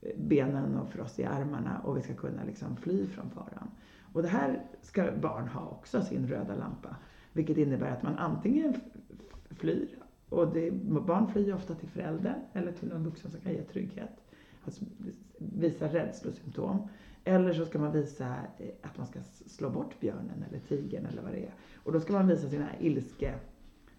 [0.00, 3.70] eh, benen och för oss i armarna och vi ska kunna liksom fly från faran.
[4.12, 6.96] Och det här ska barn ha också, sin röda lampa.
[7.32, 8.74] Vilket innebär att man antingen
[9.50, 9.88] flyr,
[10.32, 10.70] och det,
[11.06, 14.24] barn flyr ofta till föräldern eller till någon vuxen som kan ge trygghet.
[14.64, 14.84] Alltså
[15.38, 16.88] visa rädslosymptom.
[17.24, 21.22] Eller så ska man visa eh, att man ska slå bort björnen eller tigern eller
[21.22, 21.54] vad det är.
[21.76, 23.34] Och då ska man visa sina ilske,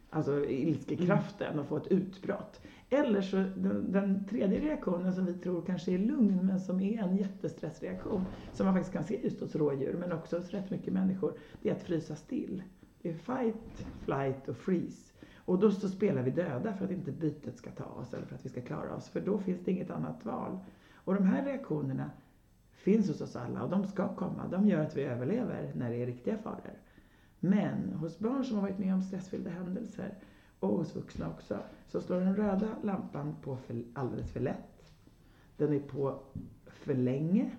[0.09, 2.61] alltså ilskekraften och få ett utbrott.
[2.89, 7.03] Eller så den, den, tredje reaktionen som vi tror kanske är lugn men som är
[7.03, 10.93] en jättestressreaktion som man faktiskt kan se just hos rådjur men också hos rätt mycket
[10.93, 11.33] människor.
[11.61, 12.63] Det är att frysa still.
[13.01, 15.12] Det är fight, flight och freeze.
[15.45, 18.35] Och då så spelar vi döda för att inte bytet ska ta oss eller för
[18.35, 19.09] att vi ska klara oss.
[19.09, 20.59] För då finns det inget annat val.
[20.93, 22.11] Och de här reaktionerna
[22.71, 24.47] finns hos oss alla och de ska komma.
[24.47, 26.77] De gör att vi överlever när det är riktiga faror.
[27.39, 30.17] Men hos barn som har varit med om stressfyllda händelser
[30.59, 34.91] och hos vuxna också, så slår den röda lampan på för, alldeles för lätt.
[35.57, 36.19] Den är på
[36.65, 37.51] för länge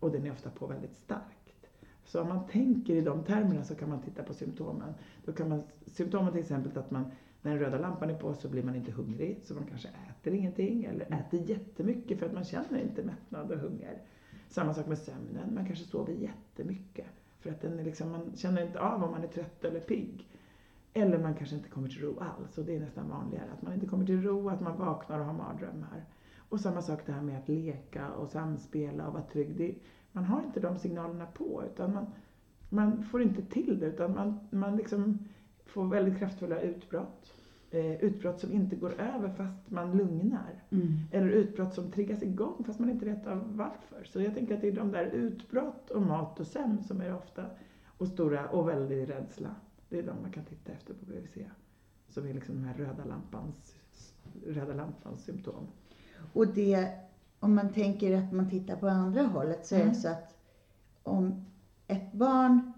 [0.00, 1.66] och den är ofta på väldigt starkt.
[2.04, 4.94] Så om man tänker i de termerna så kan man titta på symptomen.
[5.24, 7.10] Då kan man, symptomen till exempel att man,
[7.42, 10.34] när den röda lampan är på så blir man inte hungrig, så man kanske äter
[10.34, 14.02] ingenting eller äter jättemycket för att man känner inte mättnad och hunger.
[14.48, 17.06] Samma sak med sömnen, man kanske sover jättemycket
[17.40, 20.28] för att den är liksom, man känner inte av om man är trött eller pigg.
[20.92, 23.74] Eller man kanske inte kommer till ro alls och det är nästan vanligare att man
[23.74, 26.04] inte kommer till ro, att man vaknar och har mardrömmar.
[26.36, 29.56] Och samma sak det här med att leka och samspela och vara trygg.
[29.56, 29.74] Det,
[30.12, 32.06] man har inte de signalerna på utan man,
[32.68, 35.18] man får inte till det utan man, man liksom
[35.70, 37.32] får väldigt kraftfulla utbrott.
[37.70, 40.62] Eh, utbrott som inte går över fast man lugnar.
[40.70, 40.98] Mm.
[41.10, 44.04] Eller utbrott som triggas igång fast man inte vet av varför.
[44.04, 47.14] Så jag tänker att det är de där utbrott och mat och sömn som är
[47.14, 47.44] ofta
[47.86, 49.54] och stora och väldigt rädsla.
[49.88, 51.46] Det är de man kan titta efter på BVC.
[52.08, 53.74] Som är liksom de här röda lampans,
[54.46, 55.66] röda lampans symptom.
[56.32, 56.90] Och det,
[57.40, 59.88] om man tänker att man tittar på andra hållet så mm.
[59.88, 60.02] är det mm.
[60.02, 60.36] så att
[61.02, 61.46] om
[61.86, 62.72] ett barn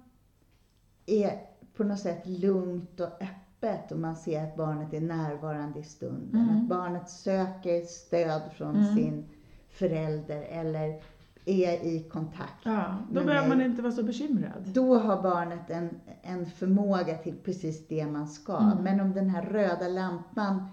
[1.07, 1.52] är
[1.83, 6.41] på något sätt lugnt och öppet och man ser att barnet är närvarande i stunden.
[6.41, 6.57] Mm.
[6.57, 8.95] Att barnet söker stöd från mm.
[8.95, 9.25] sin
[9.71, 11.03] förälder eller
[11.45, 12.65] är i kontakt.
[12.65, 14.63] Ja, då behöver man inte vara så bekymrad.
[14.65, 18.59] Då har barnet en, en förmåga till precis det man ska.
[18.59, 18.79] Mm.
[18.79, 20.69] Men om den här röda lampan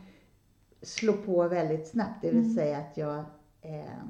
[0.82, 2.56] slår på väldigt snabbt, det vill mm.
[2.56, 3.20] säga att jag
[3.62, 4.04] eh,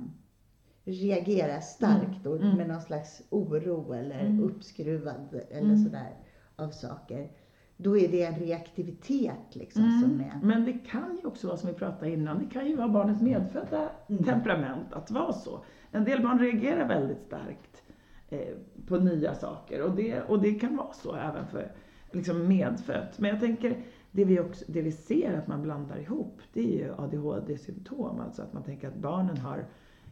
[0.84, 2.58] reagerar starkt och mm.
[2.58, 4.44] med någon slags oro eller mm.
[4.44, 5.84] uppskruvad eller mm.
[5.84, 6.16] sådär
[6.60, 7.32] av saker.
[7.78, 10.02] Då är det en reaktivitet liksom mm.
[10.02, 10.40] som är...
[10.44, 13.22] Men det kan ju också vara som vi pratade innan, det kan ju vara barnets
[13.22, 14.24] medfödda mm.
[14.24, 15.64] temperament att vara så.
[15.92, 17.84] En del barn reagerar väldigt starkt
[18.30, 18.56] eh,
[18.88, 21.72] på nya saker och det, och det kan vara så även för
[22.12, 23.20] liksom medfött.
[23.20, 23.78] Men jag tänker,
[24.12, 28.20] det vi, också, det vi ser att man blandar ihop, det är ju ADHD-symptom.
[28.20, 29.66] Alltså att man tänker att barnen har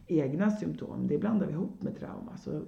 [0.06, 1.06] egna symptom.
[1.06, 2.36] Det blandar vi ihop med trauma.
[2.36, 2.62] Så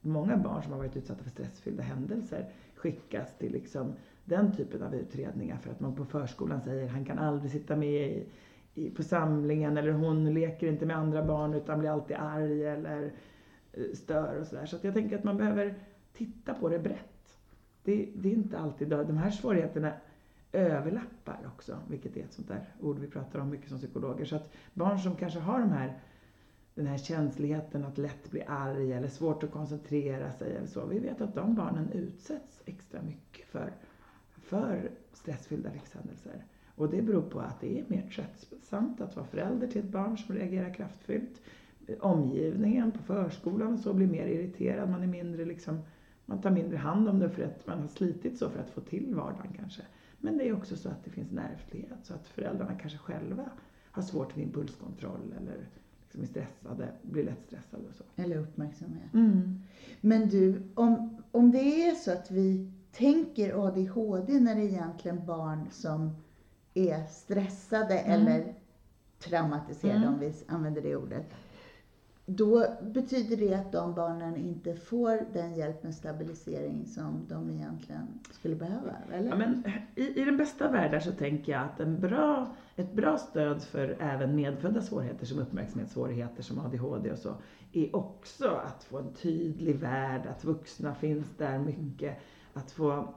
[0.00, 3.92] många barn som har varit utsatta för stressfyllda händelser skickas till liksom
[4.24, 7.88] den typen av utredningar för att man på förskolan säger han kan aldrig sitta med
[7.88, 8.26] i,
[8.74, 13.12] i, på samlingen eller hon leker inte med andra barn utan blir alltid arg eller
[13.72, 14.66] eh, stör och sådär.
[14.66, 15.74] Så att jag tänker att man behöver
[16.12, 17.38] titta på det brett.
[17.84, 19.92] Det, det är inte alltid, de här svårigheterna
[20.52, 24.24] överlappar också, vilket är ett sånt där ord vi pratar om mycket som psykologer.
[24.24, 25.98] Så att barn som kanske har de här
[26.74, 30.86] den här känsligheten att lätt bli arg eller svårt att koncentrera sig eller så.
[30.86, 33.72] Vi vet att de barnen utsätts extra mycket för,
[34.30, 36.44] för stressfyllda livshändelser.
[36.74, 40.18] Och det beror på att det är mer tröttsamt att vara förälder till ett barn
[40.18, 41.40] som reagerar kraftfullt.
[42.00, 44.90] Omgivningen på förskolan och så blir mer irriterad.
[44.90, 45.78] Man är mindre liksom,
[46.26, 48.80] man tar mindre hand om det för att man har slitit så för att få
[48.80, 49.82] till vardagen kanske.
[50.18, 51.40] Men det är också så att det finns en
[52.02, 53.50] så att föräldrarna kanske själva
[53.90, 55.68] har svårt med impulskontroll eller
[56.14, 58.04] liksom är stressade, blir lätt stressade och så.
[58.22, 59.14] Eller uppmärksamhet.
[59.14, 59.62] Mm.
[60.00, 65.26] Men du, om, om det är så att vi tänker ADHD när det är egentligen
[65.26, 66.16] barn som
[66.74, 68.26] är stressade mm.
[68.26, 68.54] eller
[69.18, 71.26] traumatiserade, om vi använder det ordet
[72.26, 78.20] då betyder det att de barnen inte får den hjälp med stabilisering som de egentligen
[78.30, 79.28] skulle behöva, eller?
[79.28, 83.18] Ja, men i, I den bästa världen så tänker jag att en bra, ett bra
[83.18, 87.36] stöd för även medfödda svårigheter som uppmärksamhetssvårigheter som ADHD och så,
[87.72, 92.18] är också att få en tydlig värld, att vuxna finns där mycket,
[92.52, 93.14] att få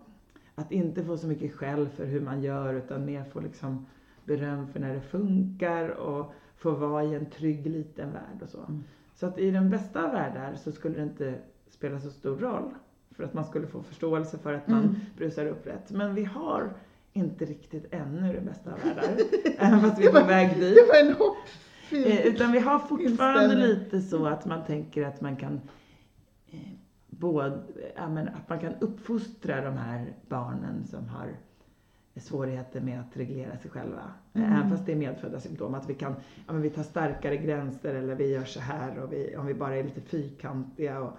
[0.55, 3.85] att inte få så mycket skäll för hur man gör utan mer få liksom
[4.25, 6.33] beröm för när det funkar och
[6.73, 8.59] få vara i en trygg liten värld och så.
[8.59, 8.83] Mm.
[9.15, 11.35] Så att i den bästa av världar så skulle det inte
[11.69, 12.73] spela så stor roll
[13.11, 14.95] för att man skulle få förståelse för att man mm.
[15.17, 15.91] brusar upp rätt.
[15.91, 16.73] Men vi har
[17.13, 19.17] inte riktigt ännu den bästa av världar.
[19.57, 20.75] även fast vi är på väg dit.
[20.75, 25.21] Det var en hoppfylld eh, Utan vi har fortfarande lite så att man tänker att
[25.21, 25.61] man kan
[26.47, 26.59] eh,
[27.07, 27.61] både,
[27.95, 31.27] ja, men att man kan uppfostra de här barnen som har
[32.21, 34.01] svårigheter med att reglera sig själva.
[34.33, 34.53] Mm.
[34.53, 35.73] Även fast det är medfödda symptom.
[35.73, 36.15] Att vi kan,
[36.47, 39.53] ja men vi tar starkare gränser eller vi gör så här och vi, om vi
[39.53, 41.11] bara är lite fyrkantiga och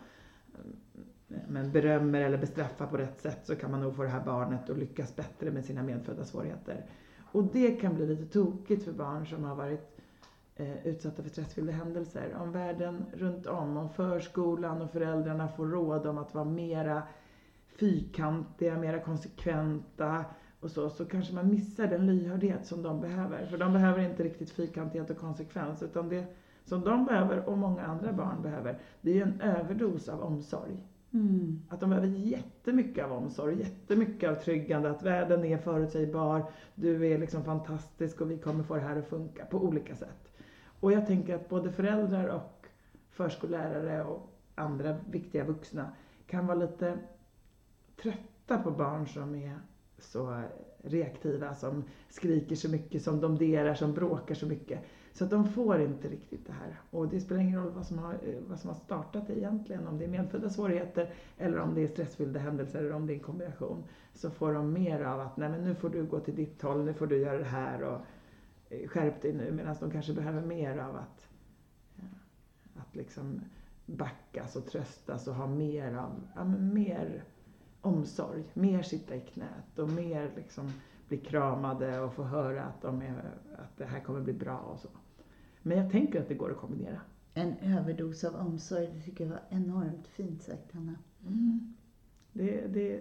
[1.49, 4.71] men berömmer eller bestraffar på rätt sätt så kan man nog få det här barnet
[4.71, 6.85] att lyckas bättre med sina medfödda svårigheter.
[7.33, 10.01] Och det kan bli lite tokigt för barn som har varit
[10.57, 12.37] eh, utsatta för stressfyllda händelser.
[12.41, 17.03] Om världen runt om, om förskolan och föräldrarna får råd om att vara mera
[17.67, 20.25] fyrkantiga, mera konsekventa,
[20.67, 23.47] och så, så kanske man missar den lyhördhet som de behöver.
[23.47, 26.25] För de behöver inte riktigt fyrkantighet och konsekvens, utan det
[26.65, 30.77] som de behöver och många andra barn behöver, det är ju en överdos av omsorg.
[31.13, 31.61] Mm.
[31.69, 37.19] Att de behöver jättemycket av omsorg, jättemycket av tryggande, att världen är förutsägbar, du är
[37.19, 40.33] liksom fantastisk och vi kommer få det här att funka på olika sätt.
[40.81, 42.67] Och jag tänker att både föräldrar och
[43.11, 45.91] förskollärare och andra viktiga vuxna
[46.27, 46.99] kan vara lite
[48.03, 49.59] trötta på barn som är
[49.99, 50.43] så
[50.83, 54.81] reaktiva, som skriker så mycket, som domderar, som bråkar så mycket.
[55.13, 56.81] Så att de får inte riktigt det här.
[56.91, 59.99] Och det spelar ingen roll vad som har, vad som har startat det egentligen, om
[59.99, 63.21] det är medfödda svårigheter eller om det är stressfyllda händelser eller om det är en
[63.21, 63.85] kombination.
[64.15, 66.85] Så får de mer av att, nej men nu får du gå till ditt håll,
[66.85, 68.01] nu får du göra det här och
[68.71, 69.53] eh, skärp dig nu.
[69.53, 71.29] Medan de kanske behöver mer av att,
[71.97, 73.41] eh, att liksom
[73.87, 77.25] backas och tröstas och ha mer av, ja, mer
[77.87, 78.45] omsorg.
[78.55, 80.73] Mer sitta i knät och mer liksom
[81.09, 84.79] bli kramade och få höra att, de är, att det här kommer bli bra och
[84.79, 84.89] så.
[85.63, 87.01] Men jag tänker att det går att kombinera.
[87.35, 90.95] En överdos av omsorg, det tycker jag var enormt fint sagt Hanna.
[91.27, 91.75] Mm.
[92.33, 93.01] Det, det,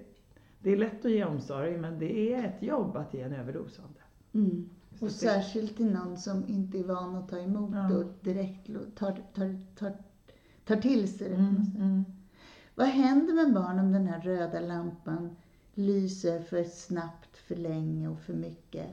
[0.60, 3.80] det är lätt att ge omsorg men det är ett jobb att ge en överdos
[3.80, 4.40] av det.
[4.40, 4.70] Mm.
[5.00, 7.98] Och särskilt till någon som inte är van att ta emot ja.
[7.98, 9.94] och direkt tar, tar, tar,
[10.66, 11.76] tar till sig det sätt.
[11.78, 12.04] Mm.
[12.76, 15.36] Vad händer med barn om den här röda lampan
[15.74, 18.88] lyser för snabbt, för länge och för mycket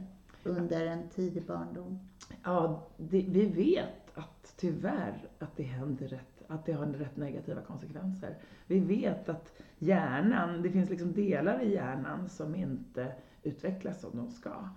[0.45, 1.99] under en tidig barndom?
[2.42, 7.61] Ja, det, vi vet att tyvärr att det händer rätt, att det har rätt negativa
[7.61, 8.37] konsekvenser.
[8.66, 14.31] Vi vet att hjärnan, det finns liksom delar i hjärnan som inte utvecklas som de
[14.31, 14.68] ska.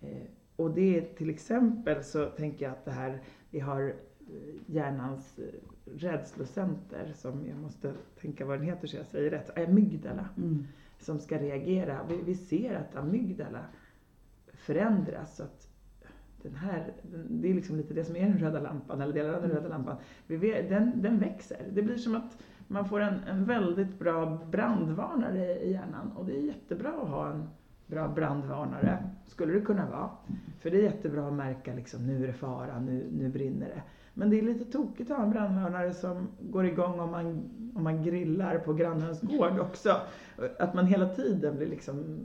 [0.00, 4.54] Eh, och det är till exempel så tänker jag att det här, vi har eh,
[4.66, 5.44] hjärnans eh,
[5.94, 10.28] rädslocenter som jag måste tänka vad den heter så jag säger rätt, amygdala.
[10.36, 10.66] Mm.
[10.98, 12.00] Som ska reagera.
[12.08, 13.64] Vi, vi, ser att amygdala
[14.52, 15.68] förändras så att
[16.42, 16.92] den här,
[17.30, 19.62] det är liksom lite det som är den röda lampan, eller delar av den mm.
[19.62, 19.96] röda lampan.
[20.26, 21.66] Vi den, den växer.
[21.72, 26.36] Det blir som att man får en, en väldigt bra brandvarnare i hjärnan och det
[26.36, 27.48] är jättebra att ha en
[27.86, 30.10] bra brandvarnare, skulle det kunna vara.
[30.60, 33.82] För det är jättebra att märka liksom, nu är det fara, nu, nu brinner det.
[34.18, 37.84] Men det är lite tokigt att ha en brandvarnare som går igång om man, om
[37.84, 40.00] man grillar på grannens gård också.
[40.58, 42.18] Att man hela tiden blir liksom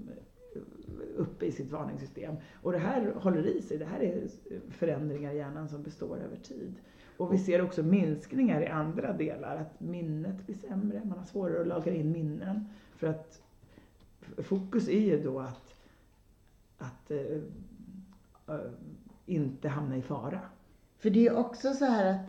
[1.18, 2.36] uppe i sitt varningssystem.
[2.62, 3.78] Och det här håller i sig.
[3.78, 4.28] Det här är
[4.70, 6.76] förändringar i hjärnan som består över tid.
[7.18, 9.56] Och vi ser också minskningar i andra delar.
[9.56, 12.66] Att minnet blir sämre, man har svårare att lagra in minnen.
[12.96, 13.42] För att
[14.38, 15.74] fokus är ju då att,
[16.78, 18.58] att äh,
[19.26, 20.40] inte hamna i fara.
[21.02, 22.22] För det är också så här att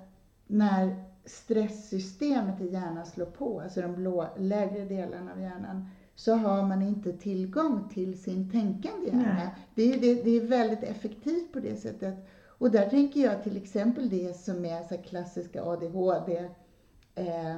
[0.47, 6.63] när stresssystemet i hjärnan slår på, alltså de blå, lägre delarna av hjärnan, så har
[6.63, 9.51] man inte tillgång till sin tänkande hjärna.
[9.75, 12.15] Det är, det, det är väldigt effektivt på det sättet.
[12.47, 16.49] Och där tänker jag till exempel det som är så klassiska ADHD
[17.15, 17.57] eh,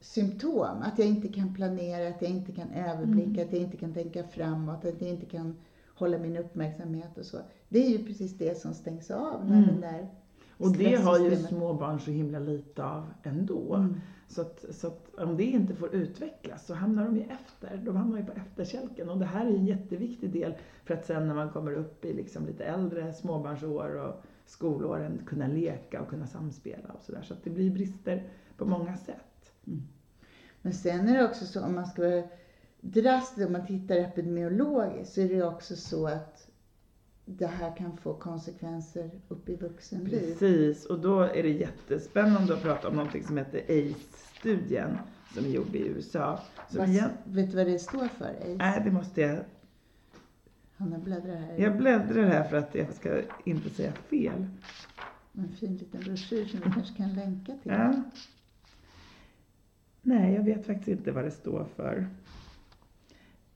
[0.00, 0.82] symptom.
[0.82, 3.46] Att jag inte kan planera, att jag inte kan överblicka, mm.
[3.46, 5.56] att jag inte kan tänka framåt, att jag inte kan
[5.96, 7.38] hålla min uppmärksamhet och så.
[7.68, 9.66] Det är ju precis det som stängs av när mm.
[9.66, 10.08] den där
[10.56, 13.74] Och det har ju små barn så himla lite av ändå.
[13.74, 14.00] Mm.
[14.28, 17.76] Så, att, så att om det inte får utvecklas så hamnar de ju efter.
[17.84, 19.08] De hamnar ju på efterkälken.
[19.08, 20.54] Och det här är en jätteviktig del
[20.84, 25.46] för att sen när man kommer upp i liksom lite äldre småbarnsår och skolåren kunna
[25.46, 27.22] leka och kunna samspela och sådär.
[27.22, 29.52] Så att det blir brister på många sätt.
[29.66, 29.82] Mm.
[30.62, 32.22] Men sen är det också så om man ska vara
[32.80, 36.50] drastisk, om man tittar epidemiologiskt, så är det också så att
[37.24, 40.20] det här kan få konsekvenser upp i vuxenliv.
[40.20, 44.98] Precis, och då är det jättespännande att prata om någonting som heter ACE-studien
[45.34, 46.40] som är gjord i USA.
[46.70, 48.24] Vad, igen, vet du vad det står för?
[48.26, 48.58] AIDS?
[48.58, 49.38] nej, det måste jag.
[50.76, 51.58] Hanna bläddrar här.
[51.58, 54.46] Jag bläddrar här för att jag ska inte säga fel.
[55.32, 57.72] En fin liten broschyr som vi kanske kan länka till.
[57.72, 58.02] Ja.
[60.02, 62.06] Nej, jag vet faktiskt inte vad det står för.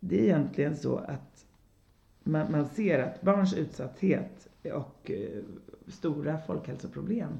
[0.00, 1.46] Det är egentligen så att
[2.22, 5.42] man, man ser att barns utsatthet och eh,
[5.86, 7.32] stora folkhälsoproblem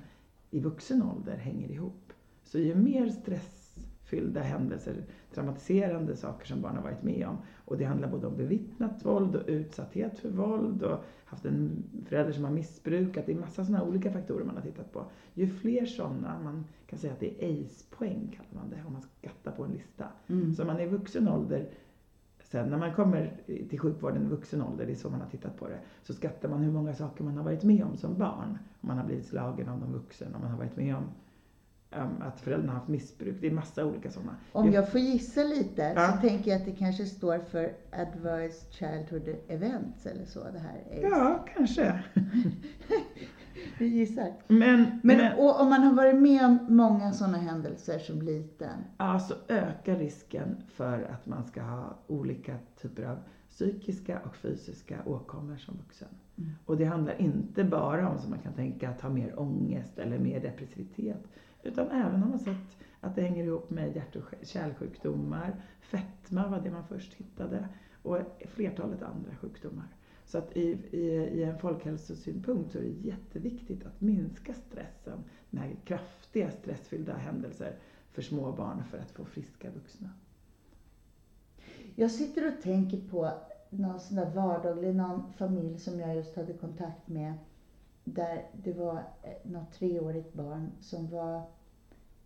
[0.51, 2.13] i vuxen ålder hänger ihop.
[2.45, 7.85] Så ju mer stressfyllda händelser, traumatiserande saker som barn har varit med om, och det
[7.85, 12.51] handlar både om bevittnat våld och utsatthet för våld och haft en förälder som har
[12.51, 15.05] missbrukat, det är massa sådana olika faktorer man har tittat på.
[15.35, 19.03] Ju fler sådana, man kan säga att det är ACE-poäng kallar man det, om man
[19.03, 20.05] skattar på en lista.
[20.29, 20.55] Mm.
[20.55, 21.69] Så man är i vuxen ålder,
[22.53, 23.33] sen när man kommer
[23.71, 26.49] till sjukvården i vuxen ålder, det är så man har tittat på det, så skattar
[26.49, 28.59] man hur många saker man har varit med om som barn.
[28.81, 31.05] Om man har blivit slagen av någon vuxen, om man har varit med om
[31.97, 33.37] um, att föräldrarna har haft missbruk.
[33.41, 34.37] Det är massa olika sådana.
[34.53, 36.13] Om jag får gissa lite Ja.
[36.13, 40.83] så tänker jag att det kanske står för Advanced Childhood Events eller så, det här
[40.91, 41.03] AIDS.
[41.03, 42.03] Ja, kanske.
[43.81, 44.33] Vi gissar.
[44.49, 48.85] Men, Men, men och, om man har varit med om många sådana händelser som liten.
[48.97, 53.19] alltså ökar risken för att man ska ha olika typer av
[53.51, 56.09] psykiska och fysiska åkommor som vuxen.
[56.39, 56.51] Mm.
[56.67, 60.19] Och det handlar inte bara om, som man kan tänka, att ha mer ångest eller
[60.19, 61.29] mer depressivitet.
[61.63, 66.61] Utan även har man sett att det hänger ihop med hjärt och kärlsjukdomar, fetma var
[66.61, 67.69] det man först hittade
[68.03, 68.19] och
[68.55, 69.87] flertalet andra sjukdomar.
[70.31, 75.77] Så att i, i, i en folkhälsosynpunkt så är det jätteviktigt att minska stressen med
[75.85, 77.77] kraftiga stressfyllda händelser
[78.13, 80.11] för små barn för att få friska vuxna.
[81.95, 83.31] Jag sitter och tänker på
[83.71, 87.35] någon sån där vardaglig, någon familj som jag just hade kontakt med.
[88.05, 91.43] Där det var eh, något treårigt barn som var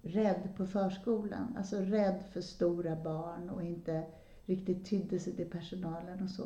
[0.02, 1.54] rädd på förskolan.
[1.58, 4.04] Alltså rädd för stora barn och inte
[4.46, 6.42] riktigt tydde sig till personalen och så.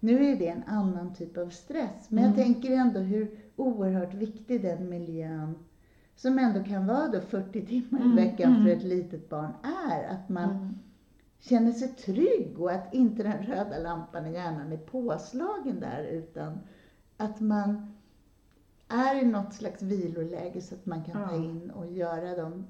[0.00, 2.06] Nu är det en annan typ av stress.
[2.10, 2.44] Men jag Mm.
[2.44, 5.54] tänker ändå hur oerhört viktig den miljön
[6.16, 8.78] som ändå kan vara då 40 timmar i Mm, veckan för mm.
[8.78, 9.50] ett litet barn
[9.90, 10.04] är.
[10.14, 10.78] Att man
[11.38, 16.58] känner sig trygg och att inte den röda lampan i hjärnan är påslagen där utan
[17.16, 17.94] att man
[18.88, 21.44] är i något slags viloläge så att man kan ta Ja.
[21.44, 22.66] in och göra dem,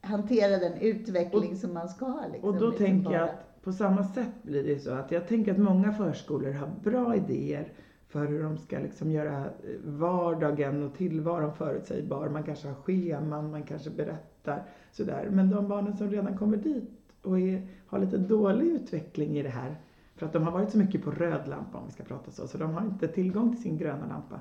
[0.00, 2.20] hantera den utveckling som man ska.
[2.32, 5.52] Liksom, Och då tänker jag att på samma sätt blir det så att jag tänker
[5.52, 7.72] att många förskolor har bra idéer
[8.08, 9.50] för hur de ska liksom göra eh,
[9.84, 12.28] vardagen och tillvaron förutsägbar.
[12.28, 15.28] Man kanske har scheman, man kanske berättar sådär.
[15.30, 16.90] Men de barnen som redan kommer dit
[17.22, 19.76] och är, har lite dålig utveckling i det här,
[20.16, 22.48] för att de har varit så mycket på röd lampa om vi ska prata så,
[22.48, 24.40] så de har inte tillgång till sin gröna lampa.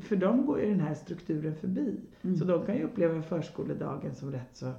[0.00, 2.00] För dem går ju den här strukturen förbi.
[2.22, 2.36] Mm.
[2.36, 4.72] Så de kan ju uppleva förskoledagen som rätt så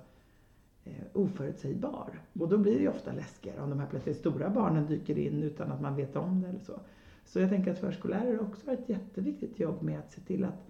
[1.14, 2.22] oförutsägbar.
[2.40, 5.44] Och då blir det ju ofta läskigare om de här plötsligt stora barnen dyker in
[5.44, 6.80] utan att man vet om det eller så.
[7.26, 10.68] Så jag tänker att förskollärare också har ett jätteviktigt jobb med att se till att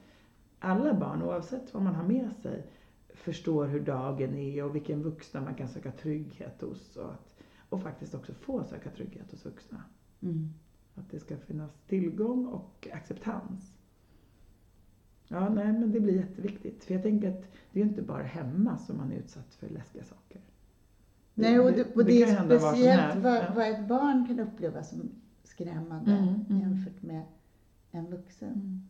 [0.60, 2.66] alla barn, oavsett vad man har med sig,
[3.10, 6.98] förstår hur dagen är och vilken vuxna man kan söka trygghet hos.
[6.98, 7.36] Och, att,
[7.70, 9.84] och faktiskt också få söka trygghet hos vuxna.
[10.22, 10.50] Mm.
[10.96, 13.77] Att det ska finnas tillgång och acceptans.
[15.28, 16.84] Ja, nej, men det blir jätteviktigt.
[16.84, 19.70] För jag tänker att det är ju inte bara hemma som man är utsatt för
[19.70, 20.42] läskiga saker.
[21.34, 25.10] Nej, och det, och det, kan är speciellt vad, vad ett barn kan uppleva som
[25.44, 26.62] skrämmande Mm, mm.
[26.62, 27.24] jämfört med
[27.92, 28.88] en vuxen.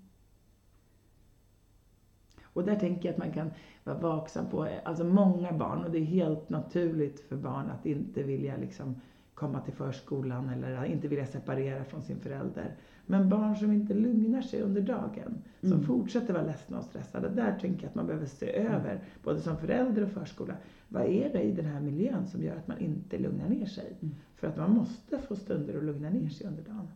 [2.43, 3.51] Och där tänker jag att man kan
[3.83, 8.23] vara vaksam på, alltså många barn, och det är helt naturligt för barn att inte
[8.23, 9.01] vilja liksom
[9.33, 12.75] komma till förskolan eller inte vilja separera från sin förälder.
[13.09, 15.83] Men barn som inte lugnar sig under dagen, som Mm.
[15.83, 19.57] fortsätter vara ledsna och stressade, där tänker jag att man behöver se över, både som
[19.57, 20.55] förälder och förskola,
[20.89, 23.97] vad är det i den här miljön som gör att man inte lugnar ner sig?
[24.01, 24.15] Mm.
[24.35, 26.87] För att man måste få stunder att lugna ner sig under dagen.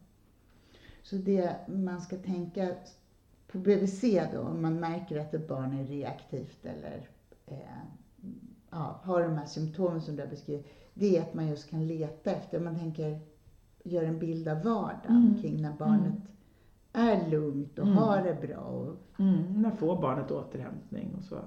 [1.03, 2.75] Så det man ska tänka
[3.47, 4.03] på BVC
[4.33, 7.07] då, om man märker att ett barn är reaktivt eller
[7.45, 7.57] eh,
[8.69, 11.87] ja, har de här symptomen som du har beskrivit, det är att man just kan
[11.87, 13.19] leta efter, man tänker,
[13.83, 15.41] gör en bild av vardagen Mm.
[15.41, 16.13] kring när barnet
[16.93, 17.97] är lugnt och Mm.
[17.97, 18.57] har det bra.
[18.59, 21.37] Och, Mm, när får barnet återhämtning och så.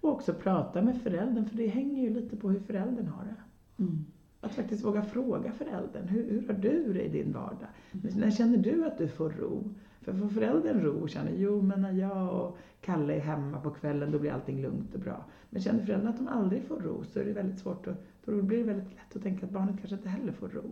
[0.00, 3.34] Och också prata med föräldern, för det hänger ju lite på hur föräldern har det.
[3.82, 4.04] mm.
[4.40, 7.68] Att faktiskt våga fråga föräldern, hur, hur har du det i din vardag?
[7.92, 8.18] Mm.
[8.18, 9.64] När känner du att du får ro?
[10.00, 13.60] För För får föräldern ro och känner, jo men när jag och Kalle är hemma
[13.60, 15.24] på kvällen då blir allting lugnt och bra.
[15.50, 18.42] Men känner föräldern att de aldrig får ro så är det väldigt svårt att, då
[18.42, 20.62] blir det väldigt lätt att tänka att barnet kanske inte heller får ro.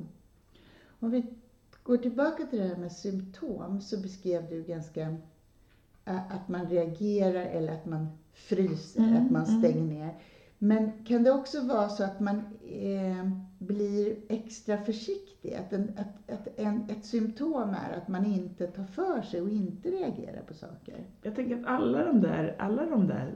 [1.00, 1.24] Om vi
[1.82, 5.16] går tillbaka till det här med symptom så beskrev du ganska
[6.04, 9.60] att man reagerar eller att man fryser, mm, att man mm.
[9.60, 9.94] stänger mm.
[9.94, 10.14] ner.
[10.58, 12.36] Men kan det också vara så att man
[12.70, 15.54] eh, blir extra försiktig?
[15.54, 19.50] Att, en, att, att en, ett symptom är att man inte tar för sig och
[19.50, 21.04] inte reagerar på saker?
[21.22, 23.34] Jag tänker att alla de där, alla de där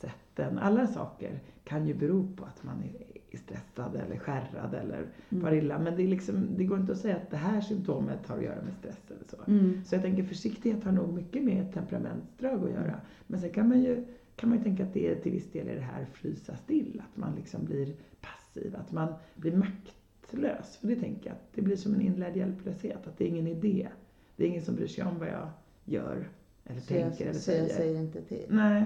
[0.00, 5.44] sätten, alla saker kan ju bero på att man är stressad eller skärrad eller mm.
[5.44, 5.78] far illa.
[5.78, 8.44] Men det, är liksom, det går inte att säga att det här symptomet har att
[8.44, 9.50] göra med stress eller så.
[9.50, 9.84] Mm.
[9.84, 13.00] Så jag tänker försiktighet har nog mycket med temperamentsdrag att göra.
[13.26, 14.04] Men sen kan man ju
[14.36, 17.02] kan man ju tänka att det är till viss del är det här frysa still,
[17.04, 20.76] att man liksom blir passiv, att man blir maktlös.
[20.76, 23.46] För det tänker jag, att det blir som en inlärd hjälplöshet, att det är ingen
[23.46, 23.88] idé.
[24.36, 25.48] Det är ingen som bryr sig om vad jag
[25.84, 26.28] gör,
[26.64, 27.64] eller så tänker, jag, eller säger.
[27.64, 28.44] Så jag säger inte till?
[28.48, 28.84] Nej.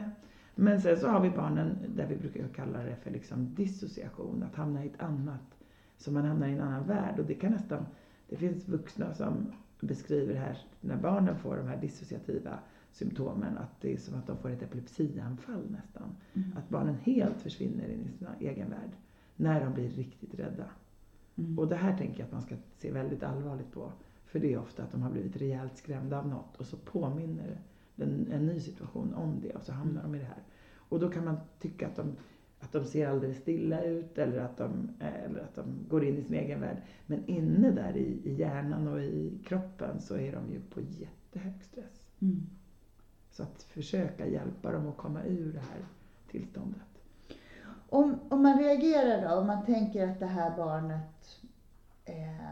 [0.60, 4.56] Men sen så har vi barnen där vi brukar kalla det för liksom dissociation, att
[4.56, 5.58] hamna i ett annat,
[5.96, 7.18] så man hamnar i en annan värld.
[7.18, 7.86] Och det kan nästan,
[8.28, 12.58] det finns vuxna som beskriver det här, när barnen får de här dissociativa
[12.90, 16.16] symptomen, att det är som att de får ett epilepsianfall nästan.
[16.34, 16.56] Mm.
[16.56, 18.90] Att barnen helt försvinner in i sin egen värld
[19.36, 20.64] när de blir riktigt rädda.
[21.36, 21.58] Mm.
[21.58, 23.92] Och det här tänker jag att man ska se väldigt allvarligt på.
[24.26, 27.60] För det är ofta att de har blivit rejält skrämda av något och så påminner
[28.00, 30.42] en, en ny situation om det och så hamnar de i det här.
[30.76, 32.16] Och då kan man tycka att de,
[32.60, 36.22] att de ser alldeles stilla ut eller att, de, eller att de går in i
[36.22, 36.76] sin egen värld.
[37.06, 41.62] Men inne där i, i hjärnan och i kroppen så är de ju på jättehög
[41.62, 42.10] stress.
[42.20, 42.46] Mm.
[43.30, 45.84] Så att försöka hjälpa dem att komma ur det här
[46.30, 46.82] tillståndet.
[47.88, 51.40] Om, om man reagerar då, om man tänker att det här barnet
[52.04, 52.48] eh,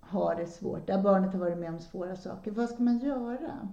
[0.00, 2.98] har det svårt, det här barnet har varit med om svåra saker, vad ska man
[2.98, 3.68] göra?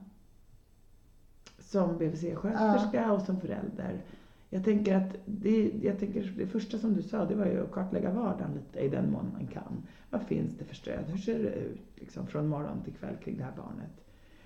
[1.66, 3.11] Som BVC-sköterska ja.
[3.11, 4.01] och som förälder.
[4.49, 7.72] Jag tänker att det, jag tänker det första som du sa, det var ju att
[7.72, 9.84] kartlägga vardagen lite i den mån man kan.
[10.09, 11.05] Vad finns det för stöd?
[11.07, 14.05] Hur ser det ut liksom, från morgon till kväll kring det här barnet?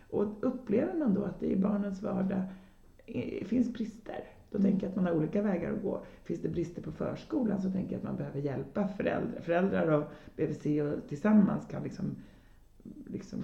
[0.09, 2.41] Och upplever man då att det i barnens vardag
[3.45, 4.71] finns brister, då mm.
[4.71, 6.01] tänker jag att man har olika vägar att gå.
[6.23, 9.41] Finns det brister på förskolan så tänker jag att man behöver hjälpa föräldrar.
[9.41, 12.15] Föräldrar och BVC och tillsammans kan liksom,
[13.05, 13.39] liksom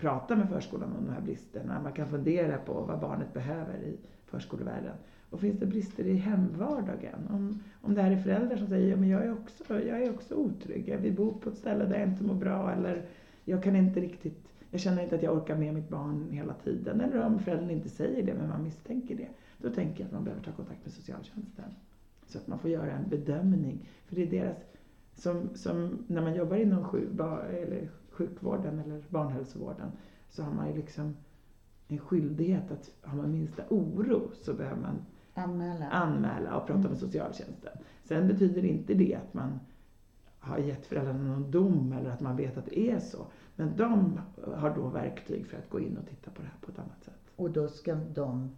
[0.00, 1.80] prata med förskolan om de här bristerna.
[1.82, 4.94] Man kan fundera på vad barnet behöver i förskolevärlden.
[5.30, 7.28] Och finns det brister i hemvardagen?
[7.30, 10.10] Om, om det här är föräldrar som säger, ja, men jag är, också, jag är
[10.10, 13.02] också otrygg, vi bor på ett ställe där jag inte mår bra eller
[13.44, 17.00] jag kan inte riktigt jag känner inte att jag orkar med mitt barn hela tiden.
[17.00, 19.28] Eller om föräldern inte säger det, men man misstänker det.
[19.58, 21.64] Då tänker jag att man behöver ta kontakt med socialtjänsten.
[22.26, 23.88] Så att man får göra en bedömning.
[24.06, 24.56] För det är deras,
[25.14, 27.08] som, som när man jobbar inom sju,
[27.50, 29.92] eller sjukvården eller barnhälsovården,
[30.28, 31.16] så har man ju liksom
[31.88, 36.90] en skyldighet att, har man minsta oro så behöver man anmäla, anmäla och prata mm.
[36.90, 37.72] med socialtjänsten.
[38.04, 39.60] Sen betyder inte det att man
[40.38, 43.26] har gett föräldrarna någon dom eller att man vet att det är så.
[43.56, 44.20] Men de
[44.54, 47.04] har då verktyg för att gå in och titta på det här på ett annat
[47.04, 47.32] sätt.
[47.36, 48.50] Och då ska de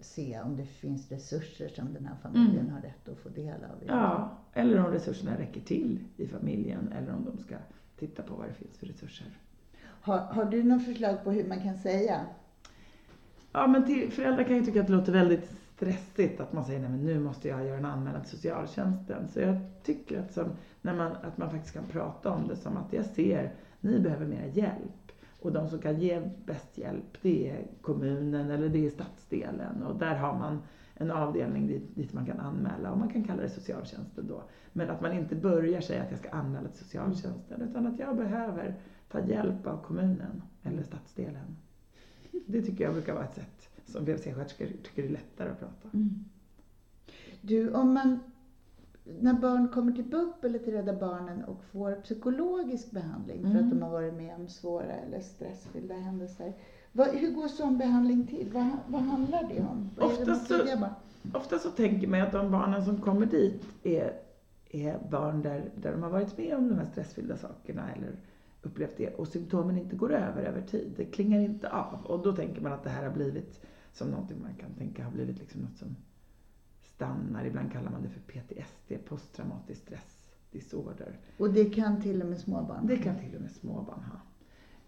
[0.00, 2.72] se om det finns resurser som den här familjen mm.
[2.72, 3.84] har rätt att få del av?
[3.86, 7.56] Ja, eller om resurserna räcker till i familjen eller om de ska
[7.98, 9.26] titta på vad det finns för resurser.
[9.82, 12.26] Har, har du något förslag på hur man kan säga?
[13.52, 16.80] Ja, men till, föräldrar kan ju tycka att det låter väldigt stressigt att man säger
[16.80, 19.28] nej men nu måste jag göra en anmälan till socialtjänsten.
[19.28, 20.44] Så jag tycker att, som,
[20.82, 24.26] när man, att man faktiskt kan prata om det som att jag ser ni behöver
[24.26, 25.12] mer hjälp.
[25.40, 29.82] Och de som kan ge bäst hjälp, det är kommunen eller det är stadsdelen.
[29.82, 30.62] Och där har man
[30.98, 34.42] en avdelning dit, dit man kan anmäla och man kan kalla det socialtjänsten då.
[34.72, 38.16] Men att man inte börjar säga att jag ska anmäla till socialtjänsten utan att jag
[38.16, 38.74] behöver
[39.10, 41.56] ta hjälp av kommunen eller stadsdelen.
[42.46, 45.88] Det tycker jag brukar vara ett sätt som BVC-sköterskor tycker är lättare att prata.
[45.92, 46.24] Mm.
[47.40, 48.18] Du, om man
[49.20, 53.52] när barn kommer till BUP eller till Rädda Barnen och får psykologisk behandling mm.
[53.52, 53.78] för att mm.
[53.78, 56.52] de har varit med om svåra eller stressfyllda händelser.
[56.98, 58.50] Vad, hur går sån behandling till?
[58.52, 59.90] Vad, vad handlar det om?
[59.98, 60.88] ofta, så,
[61.34, 64.12] ofta så tänker man att de barnen som kommer dit är,
[64.70, 68.16] är barn där, där de har varit med om de här stressfyllda sakerna eller
[68.62, 70.92] upplevt det och symptomen inte går över över tid.
[70.96, 73.60] Det klingar inte av och då tänker man att det här har blivit
[73.92, 75.96] som någonting man kan tänka har blivit liksom något som
[76.80, 77.44] stannar.
[77.44, 81.18] Ibland kallar man det för PTSD, posttraumatisk stressdisorder.
[81.38, 82.88] Och det kan till och med småbarn ha?
[82.88, 84.20] Det kan till och med småbarn ha.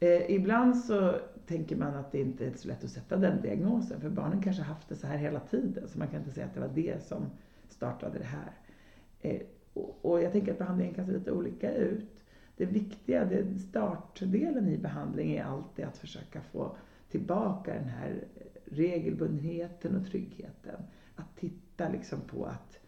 [0.03, 1.15] Eh, ibland så
[1.47, 4.63] tänker man att det inte är så lätt att sätta den diagnosen, för barnen kanske
[4.63, 7.05] haft det så här hela tiden, så man kan inte säga att det var det
[7.05, 7.27] som
[7.69, 8.53] startade det här.
[9.21, 12.25] Eh, och, och jag tänker att behandlingen kan se lite olika ut.
[12.57, 16.77] Det viktiga, det startdelen i behandling är alltid att försöka få
[17.11, 18.25] tillbaka den här
[18.65, 20.83] regelbundenheten och tryggheten.
[21.17, 22.79] Att titta liksom på att,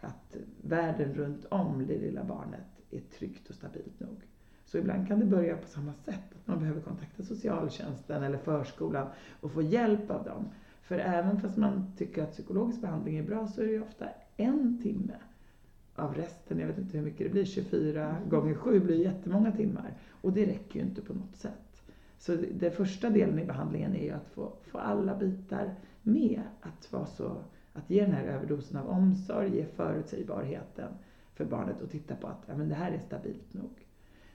[0.00, 4.16] att världen runt om det lilla barnet är tryggt och stabilt nog.
[4.72, 9.06] Så ibland kan det börja på samma sätt, att man behöver kontakta socialtjänsten eller förskolan
[9.40, 10.48] och få hjälp av dem.
[10.82, 14.08] För även fast man tycker att psykologisk behandling är bra så är det ju ofta
[14.36, 15.14] en timme
[15.96, 18.28] av resten, jag vet inte hur mycket det blir, 24 mm.
[18.28, 19.94] gånger 7 blir jättemånga timmar.
[20.10, 21.82] Och det räcker ju inte på något sätt.
[22.18, 26.42] Så den första delen i behandlingen är ju att få, få alla bitar med.
[26.60, 27.36] Att, vara så,
[27.72, 30.88] att ge den här överdosen av omsorg, ge förutsägbarheten
[31.34, 33.81] för barnet och titta på att ja, men det här är stabilt nog.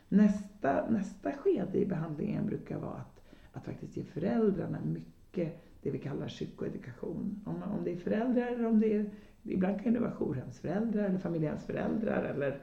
[0.09, 3.21] Nästa, nästa skede i behandlingen brukar vara att,
[3.53, 7.41] att faktiskt ge föräldrarna mycket det vi kallar psykoedukation.
[7.45, 9.05] Om, om det är föräldrar eller om det är,
[9.43, 12.59] ibland kan det vara jourhemsföräldrar eller familjehemsföräldrar eller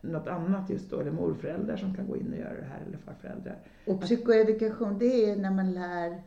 [0.00, 2.98] något annat just då, eller morföräldrar som kan gå in och göra det här, eller
[2.98, 3.58] farföräldrar.
[3.86, 6.22] Och psykoedukation, det är när man lär?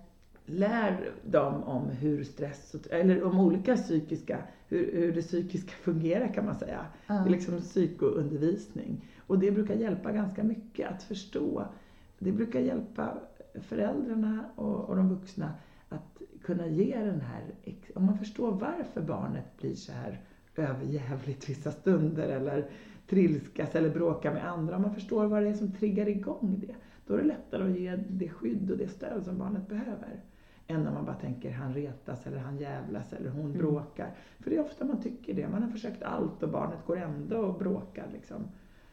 [0.46, 4.38] Lär dem om hur stress, eller om olika psykiska,
[4.68, 6.86] hur, hur det psykiska fungerar kan man säga.
[7.08, 7.24] Mm.
[7.24, 9.06] Det är liksom psykoundervisning.
[9.28, 11.66] Och det brukar hjälpa ganska mycket att förstå.
[12.20, 13.18] Det brukar hjälpa
[13.62, 15.54] föräldrarna och, och de vuxna
[15.90, 17.44] att kunna ge den här,
[17.96, 20.22] om man förstår varför barnet blir så här
[20.56, 22.70] överjävligt vissa stunder eller
[23.08, 26.76] trilskas eller bråkar med andra, om man förstår vad det är som triggar igång det,
[27.08, 30.22] då är det lättare att ge det skydd och det stöd som barnet behöver.
[30.68, 33.58] Än när man bara tänker han retas eller han jävlas eller hon mm.
[33.58, 34.16] bråkar.
[34.40, 35.50] För det är ofta man tycker det.
[35.50, 38.08] Man har försökt allt och barnet går ändå och bråkar.
[38.14, 38.44] Liksom.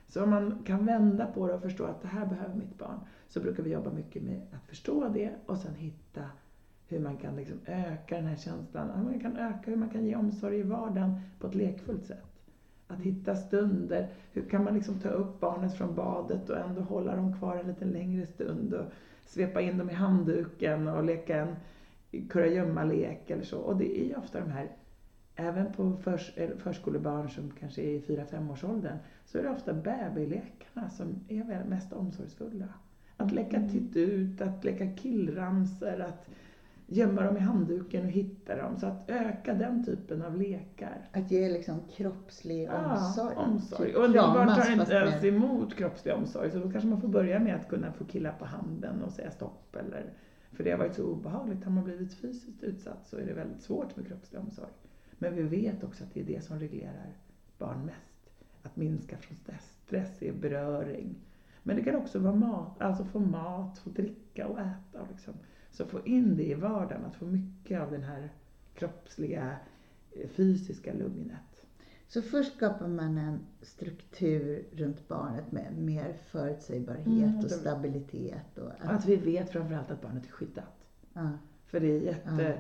[0.09, 3.01] Så om man kan vända på det och förstå att det här behöver mitt barn,
[3.29, 6.23] så brukar vi jobba mycket med att förstå det och sen hitta
[6.89, 8.91] hur man kan liksom öka den här känslan.
[8.91, 12.25] Hur man kan öka hur man kan ge omsorg i vardagen på ett lekfullt sätt.
[12.89, 14.09] Att hitta stunder.
[14.33, 17.67] Hur kan man liksom ta upp barnet från badet och ändå hålla dem kvar en
[17.67, 18.87] lite längre stund och
[19.27, 21.57] svepa in dem i handduken och leka en
[22.29, 23.59] kurragömmalek eller så.
[23.59, 24.69] Och det är ju ofta de här,
[25.35, 29.75] även på förs förskolebarn som kanske är i 4-5 års åldern, så är det ofta
[29.75, 32.69] babylekarna som är mest omsorgsfulla.
[33.17, 33.69] Att leka mm.
[33.69, 36.29] titt ut, att leka killramsor, att
[36.87, 38.77] gömma dem i handduken och hitta dem.
[38.79, 41.09] Så att öka den typen av lekar.
[41.13, 43.35] Att ge liksom kroppslig omsorg.
[43.37, 43.87] Ja, omsorg.
[43.87, 46.51] Typ och del barn tar inte ens emot kroppslig omsorg.
[46.51, 49.31] Så då kanske man får börja med att kunna få killa på handen och säga
[49.31, 49.77] stopp.
[49.77, 50.13] Eller,
[50.53, 51.65] för det har varit så obehagligt.
[51.65, 54.73] Har man blivit fysiskt utsatt så är det väldigt svårt med kroppslig omsorg.
[55.19, 57.17] Men vi vet också att det är det som reglerar
[57.59, 58.14] barn mest.
[58.65, 59.77] Att minska från stress.
[59.87, 61.15] Stress är beröring.
[61.63, 65.07] Men det kan också vara mat, alltså få mat, få dricka och äta.
[65.11, 65.35] Liksom.
[65.71, 68.33] Så få in det i vardagen, att få mycket av den här
[68.75, 69.57] kroppsliga,
[70.13, 71.67] eh, fysiska lugnet.
[72.09, 78.59] Så först skapar man en struktur runt barnet med mer förutsägbarhet mm, och stabilitet.
[78.59, 78.91] Och att...
[78.91, 80.87] att vi vet framförallt att barnet är skyddat.
[81.13, 81.31] Ja.
[81.67, 82.43] För det är jätte...
[82.43, 82.55] Ja.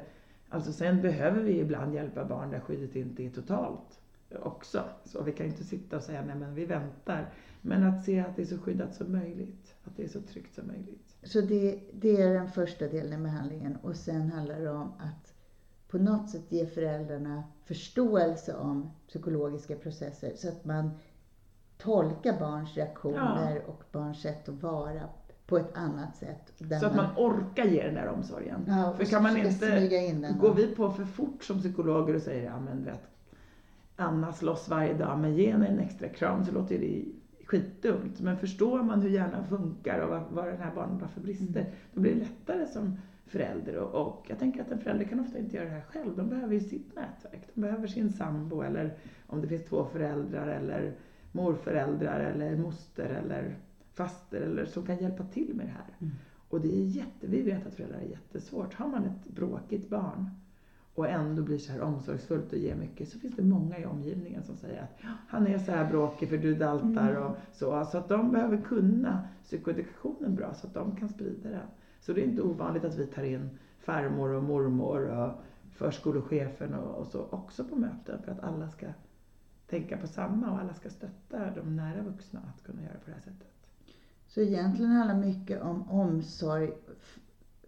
[0.48, 4.00] Alltså sen behöver vi ibland hjälpa barn där skyddet inte är totalt
[4.42, 4.84] också.
[5.04, 7.32] Så vi kan inte sitta och säga nej men vi väntar.
[7.60, 9.74] Men att se att det är så skyddat som möjligt.
[9.84, 11.16] Att det är så tryggt som möjligt.
[11.22, 15.34] Så det, det är den första delen i behandlingen och sen handlar det om att
[15.88, 20.90] på något sätt ge föräldrarna förståelse om psykologiska processer så att man
[21.78, 23.72] tolkar barns reaktioner ja.
[23.72, 25.08] och barns sätt att vara
[25.46, 26.52] på ett annat sätt.
[26.80, 28.64] Så att man orkar ge den där omsorgen.
[28.68, 32.60] Ja, för kan man inte, går vi på för fort som psykologer och säger, ja
[32.60, 33.00] men vet,
[33.96, 37.04] Anna slåss varje dag, men ge henne en extra kram så låter det
[37.46, 38.20] skitdumt.
[38.20, 41.60] Men förstår man hur hjärnan funkar och vad, vad den här barnet har för brister,
[41.60, 41.72] mm.
[41.92, 43.76] då blir det lättare som förälder.
[43.76, 46.16] Och, och, jag tänker att en förälder kan ofta inte göra det här själv.
[46.16, 47.48] De behöver ju sitt nätverk.
[47.54, 48.94] De behöver sin sambo eller
[49.26, 50.92] om det finns två föräldrar eller
[51.32, 53.56] morföräldrar eller moster eller
[53.94, 55.96] faster eller som kan hjälpa till med det här.
[55.98, 56.14] Mm.
[56.48, 58.74] Och det är jätte, vi vet att föräldrar är jättesvårt.
[58.74, 60.30] Har man ett bråkigt barn
[60.94, 64.42] och ändå blir så här omsorgsfullt och ger mycket så finns det många i omgivningen
[64.42, 67.22] som säger att han är så här bråkig för du daltar mm.
[67.22, 67.84] och så.
[67.84, 71.66] Så att de behöver kunna psykoedukationen bra så att de kan sprida den.
[72.00, 75.32] Så det är inte ovanligt att vi tar in farmor och mormor och
[75.72, 78.86] förskolechefen och, och så också på möten för att alla ska
[79.66, 83.12] tänka på samma och alla ska stötta de nära vuxna att kunna göra på det
[83.12, 83.48] här sättet.
[84.26, 86.72] Så egentligen handlar mycket om omsorg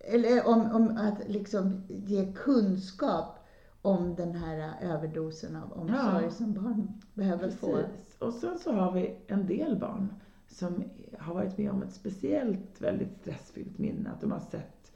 [0.06, 3.38] eller om, om att liksom ge kunskap
[3.82, 7.60] om den här överdosen av omsorg ja, som barn behöver precis.
[7.60, 7.78] få.
[8.18, 10.14] Och sen så har vi en del barn
[10.48, 10.84] som
[11.18, 14.10] har varit med om ett speciellt väldigt stressfyllt minne.
[14.10, 14.92] Att de har sett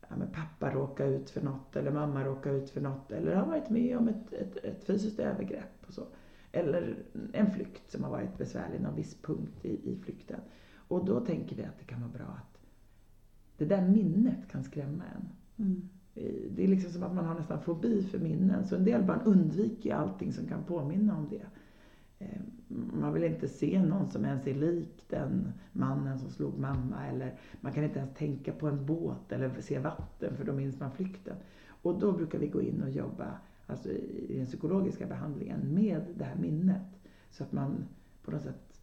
[0.00, 3.12] ja, pappa råka ut för något eller mamma råka ut för något.
[3.12, 6.02] Eller har varit med om ett, ett, ett fysiskt övergrepp och så.
[6.52, 6.96] Eller
[7.32, 10.40] en flykt som har varit besvärlig, någon viss punkt i, i flykten.
[10.88, 12.53] Och då tänker vi att det kan vara bra att
[13.58, 15.28] det där minnet kan skrämma en.
[15.66, 15.88] Mm.
[16.50, 18.64] Det är liksom som att man har nästan fobi för minnen.
[18.64, 21.46] Så en del barn undviker allting som kan påminna om det.
[22.18, 22.40] Eh,
[23.00, 27.06] man vill inte se någon som ens är lik den mannen som slog mamma.
[27.06, 30.80] Eller man kan inte ens tänka på en båt eller se vatten för då minns
[30.80, 31.36] man flykten.
[31.66, 36.24] Och då brukar vi gå in och jobba alltså i den psykologiska behandlingen med det
[36.24, 36.82] här minnet.
[37.30, 37.84] Så att man
[38.24, 38.73] på något sätt,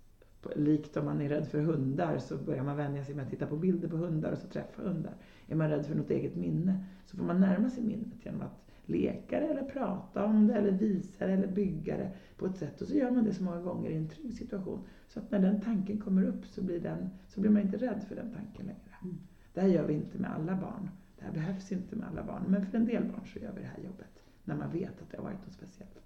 [0.56, 3.48] likt om man är rädd för hundar så börjar man vänja sig med att titta
[3.48, 5.14] på bilder på hundar och så träffa hundar.
[5.48, 8.62] Är man rädd för något eget minne så får man närma sig minnet genom att
[8.86, 12.82] leka det eller prata om det eller visa det eller bygga det på ett sätt.
[12.82, 14.80] Och så gör man det så många gånger i en trygg situation.
[15.08, 18.04] Så att när den tanken kommer upp så blir, den, så blir man inte rädd
[18.08, 18.96] för den tanken längre.
[19.04, 19.18] Mm.
[19.54, 20.90] Det här gör vi inte med alla barn.
[21.20, 22.44] Det här behövs inte med alla barn.
[22.48, 24.24] Men för en del barn så gör vi det här jobbet.
[24.44, 26.02] När man vet att det har varit något speciellt.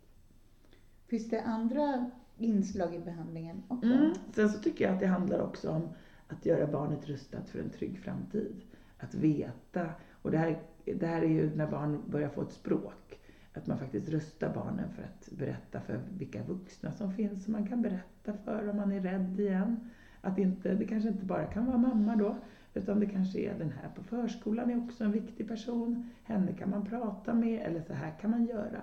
[1.08, 3.90] Finns det andra inslag i behandlingen också?
[3.90, 4.14] Mm.
[4.34, 5.90] Sen så tycker jag att det handlar också om
[6.28, 8.62] att göra barnet rustat för en trygg framtid.
[8.98, 9.90] Att veta.
[10.22, 13.20] Och det här, det här är ju när barn börjar få ett språk.
[13.54, 17.68] Att man faktiskt rustar barnen för att berätta för vilka vuxna som finns som man
[17.68, 19.90] kan berätta för om man är rädd igen.
[20.22, 22.36] Att inte, det kanske inte bara kan vara mamma då,
[22.74, 26.10] utan det kanske är den här på förskolan är också en viktig person.
[26.24, 28.82] Henne kan man prata med eller så här kan man göra.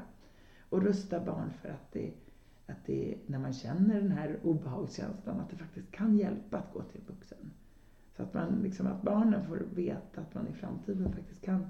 [0.68, 2.12] Och rusta barn för att det,
[2.66, 6.82] att det när man känner den här obehagskänslan, att det faktiskt kan hjälpa att gå
[6.82, 7.52] till en vuxen.
[8.16, 11.66] Så att, man, liksom, att barnen får veta att man i framtiden faktiskt kan,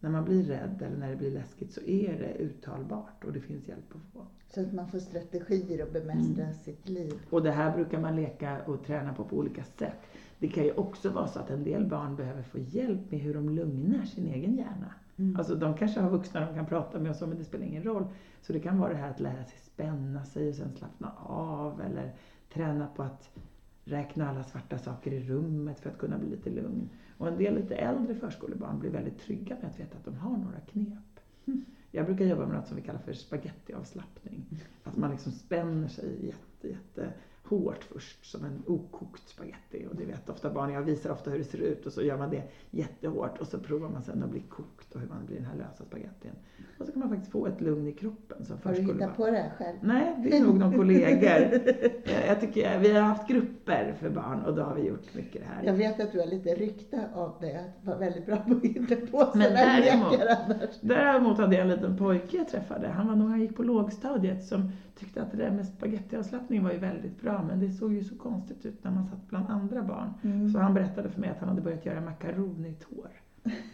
[0.00, 3.40] när man blir rädd eller när det blir läskigt så är det uttalbart och det
[3.40, 4.26] finns hjälp att få.
[4.54, 6.54] Så att man får strategier att bemästra mm.
[6.54, 7.12] sitt liv.
[7.30, 9.98] Och det här brukar man leka och träna på på olika sätt.
[10.38, 13.34] Det kan ju också vara så att en del barn behöver få hjälp med hur
[13.34, 14.94] de lugnar sin egen hjärna.
[15.18, 15.36] Mm.
[15.36, 17.82] Alltså de kanske har vuxna de kan prata med och så, men det spelar ingen
[17.82, 18.06] roll.
[18.42, 21.80] Så det kan vara det här att lära sig spänna sig och sen slappna av
[21.80, 22.12] eller
[22.52, 23.30] träna på att
[23.84, 26.88] räkna alla svarta saker i rummet för att kunna bli lite lugn.
[27.18, 30.36] Och en del lite äldre förskolebarn blir väldigt trygga med att veta att de har
[30.36, 31.20] några knep.
[31.46, 31.64] Mm.
[31.90, 34.44] Jag brukar jobba med något som vi kallar för spagettiavslappning.
[34.84, 37.12] Att man liksom spänner sig jätte, jätte
[37.44, 39.67] hårt först som en okokt spaghetti
[39.98, 42.30] du vet ofta barn, jag visar ofta hur det ser ut och så gör man
[42.30, 45.44] det jättehårt och så provar man sen att bli kokt och hur man blir den
[45.44, 46.32] här lösa spagettin.
[46.88, 49.36] Så kan man faktiskt få ett lugn i kroppen som Har du hittat på det
[49.36, 49.76] här själv?
[49.80, 51.60] Nej, det är nog någon kollegor.
[52.26, 55.48] Jag tycker, vi har haft grupper för barn och då har vi gjort mycket det
[55.48, 55.62] här.
[55.64, 58.62] Jag vet att du har lite rykte av det, att vara väldigt bra på att
[58.64, 63.28] hitta på sådana lekar Däremot hade jag en liten pojke jag träffade, han var nog,
[63.28, 67.42] han gick på lågstadiet, som tyckte att det där med spagettiavslappning var ju väldigt bra
[67.48, 70.14] men det såg ju så konstigt ut när man satt bland andra barn.
[70.22, 70.48] Mm.
[70.48, 73.08] Så han berättade för mig att han hade börjat göra makaronitår.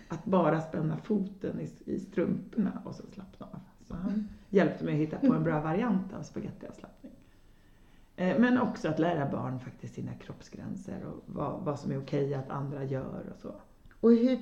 [0.09, 3.61] Att bara spänna foten i, i strumporna och sen slappna av.
[3.89, 7.13] Så han hjälpte mig att hitta på en bra variant av spagettiavslappning.
[8.17, 12.35] Eh, men också att lära barn faktiskt sina kroppsgränser och vad, vad som är okej
[12.35, 13.55] att andra gör och så.
[14.01, 14.39] Och hur,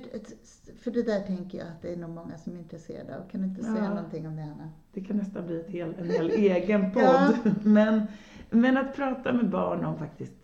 [0.77, 3.29] för det där tänker jag att det är nog många som är intresserade av.
[3.29, 4.69] Kan du inte ja, säga någonting om det Anna?
[4.93, 7.03] Det kan nästan bli hel, en hel egen podd.
[7.43, 7.51] ja.
[7.63, 8.01] men,
[8.49, 10.42] men att prata med barn om faktiskt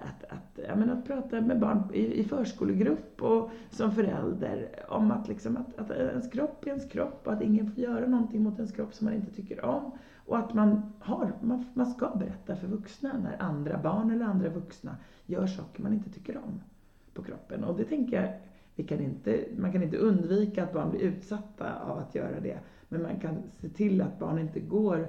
[0.00, 5.10] att, att, ja, men att prata med barn i, i förskolegrupp och som förälder om
[5.10, 8.42] att, liksom, att, att ens kropp är ens kropp och att ingen får göra någonting
[8.42, 9.90] mot ens kropp som man inte tycker om.
[10.26, 14.48] Och att man, har, man, man ska berätta för vuxna när andra barn eller andra
[14.48, 14.96] vuxna
[15.26, 16.60] gör saker man inte tycker om
[17.14, 17.64] på kroppen.
[17.64, 18.32] Och det tänker jag,
[18.74, 22.58] vi kan inte, man kan inte undvika att barn blir utsatta av att göra det.
[22.88, 25.08] Men man kan se till att barn inte går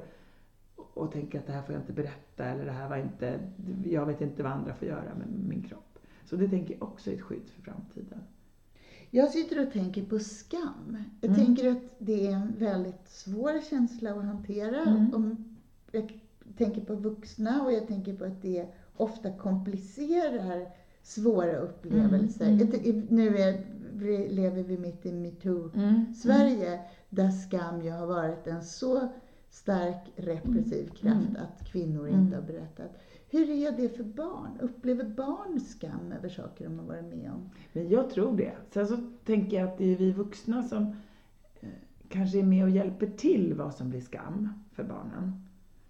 [0.93, 3.39] och tänker att det här får jag inte berätta eller det här var inte,
[3.85, 5.99] jag vet inte vad andra får göra med min kropp.
[6.25, 8.19] Så det tänker jag också är ett skydd för framtiden.
[9.09, 10.97] Jag sitter och tänker på skam.
[11.21, 11.45] Jag mm.
[11.45, 14.81] tänker att det är en väldigt svår känsla att hantera.
[14.81, 15.13] Mm.
[15.15, 15.55] Om
[15.91, 16.19] jag
[16.57, 18.67] tänker på vuxna och jag tänker på att det
[18.97, 20.67] ofta komplicerar
[21.03, 22.47] svåra upplevelser.
[22.47, 23.07] Mm, mm.
[23.09, 29.09] Nu är, lever vi mitt i metoo-Sverige, mm, där skam ju har varit en så
[29.51, 32.91] stark repressiv kraft att kvinnor inte har berättat.
[33.29, 34.59] Hur är det för barn?
[34.59, 37.49] Upplever barn skam över saker de har varit med om?
[37.73, 38.53] Men jag tror det.
[38.69, 40.95] Sen så tänker jag att det är vi vuxna som
[41.59, 41.69] eh,
[42.09, 45.41] kanske är med och hjälper till vad som blir skam för barnen.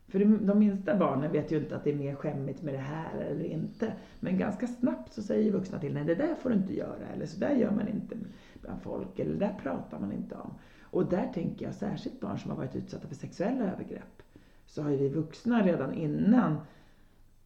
[0.08, 3.20] För de minsta barnen vet ju inte att det är mer skämmigt med det här
[3.20, 3.94] eller inte.
[4.20, 7.26] Men ganska snabbt så säger vuxna till, nej det där får du inte göra, eller
[7.26, 8.16] så där gör man inte
[8.62, 10.54] bland folk, eller det där pratar man inte om.
[10.92, 14.22] Och där tänker jag särskilt barn som har varit utsatta för sexuella övergrepp.
[14.66, 16.58] Så har ju vi vuxna redan innan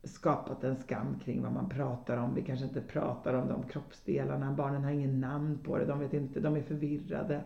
[0.03, 2.35] skapat en skam kring vad man pratar om.
[2.35, 6.13] Vi kanske inte pratar om de kroppsdelarna, barnen har ingen namn på det, de vet
[6.13, 7.41] inte, de är förvirrade.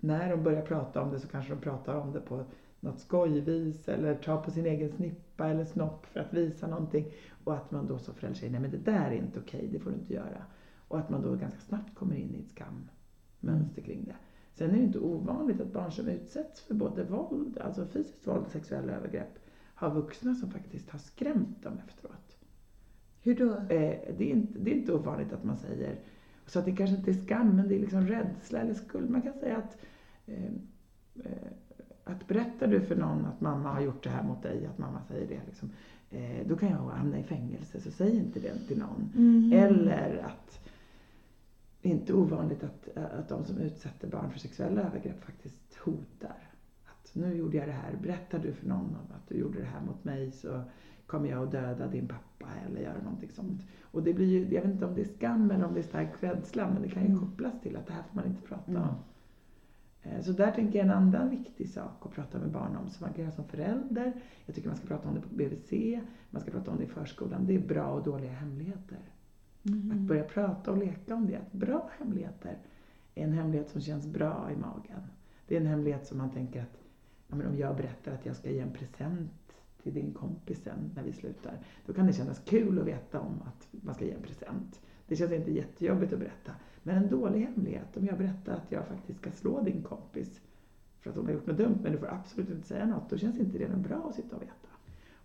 [0.00, 2.44] När de börjar prata om det så kanske de pratar om det på
[2.80, 7.06] något skojvis eller tar på sin egen snippa eller snopp för att visa någonting.
[7.44, 9.78] Och att man då som förälder säger, nej men det där är inte okej, det
[9.78, 10.42] får du inte göra.
[10.88, 14.16] Och att man då ganska snabbt kommer in i ett skammönster kring det.
[14.54, 18.44] Sen är det inte ovanligt att barn som utsätts för både våld, alltså fysiskt våld
[18.44, 19.38] och sexuella övergrepp,
[19.74, 22.36] har vuxna som faktiskt har skrämt dem efteråt.
[23.22, 23.52] Hur då?
[23.52, 25.98] Eh, det, är inte, det är inte ovanligt att man säger,
[26.46, 29.10] så att det kanske inte är skam, men det är liksom rädsla eller skuld.
[29.10, 29.76] Man kan säga att
[30.26, 30.44] eh,
[31.14, 31.52] eh,
[32.04, 35.02] att berättar du för någon att mamma har gjort det här mot dig, att mamma
[35.08, 35.70] säger det, liksom,
[36.10, 39.12] eh, då kan jag hamna i fängelse, så säg inte det till någon.
[39.16, 39.52] Mm.
[39.52, 40.63] Eller att
[41.84, 46.50] det är inte ovanligt att, att de som utsätter barn för sexuella övergrepp faktiskt hotar.
[46.84, 49.66] Att nu gjorde jag det här, berättar du för någon om att du gjorde det
[49.66, 50.62] här mot mig så
[51.06, 53.60] kommer jag att döda din pappa eller göra någonting sånt.
[53.82, 55.84] Och det blir ju, jag vet inte om det är skam eller om det är
[55.84, 57.20] stark rädsla, men det kan ju Mm.
[57.20, 58.82] kopplas till att det här får man inte prata Mm.
[58.82, 58.94] om.
[60.02, 63.04] Eh, Så där tänker jag en annan viktig sak att prata med barn om som
[63.04, 64.12] man kan göra som förälder.
[64.46, 66.86] Jag tycker man ska prata om det på BVC, man ska prata om det i
[66.88, 67.46] förskolan.
[67.46, 68.98] Det är bra och dåliga hemligheter.
[69.64, 70.06] Att Mm.
[70.06, 71.36] börja prata och leka om det.
[71.36, 72.58] Att bra hemligheter
[73.14, 75.00] är en hemlighet som känns bra i magen.
[75.46, 76.78] Det är en hemlighet som man tänker att
[77.28, 79.30] ja, men om jag berättar att jag ska ge en present
[79.82, 81.58] till din kompis sen när vi slutar.
[81.86, 84.80] Då kan det kännas kul att veta om att man ska ge en present.
[85.06, 86.52] Det känns inte jättejobbigt att berätta.
[86.82, 90.40] Men en dålig hemlighet, om jag berättar att jag faktiskt ska slå din kompis
[91.00, 93.16] för att hon har gjort något dumt, men du får absolut inte säga något, då
[93.18, 94.68] känns inte det bra att sitta och veta.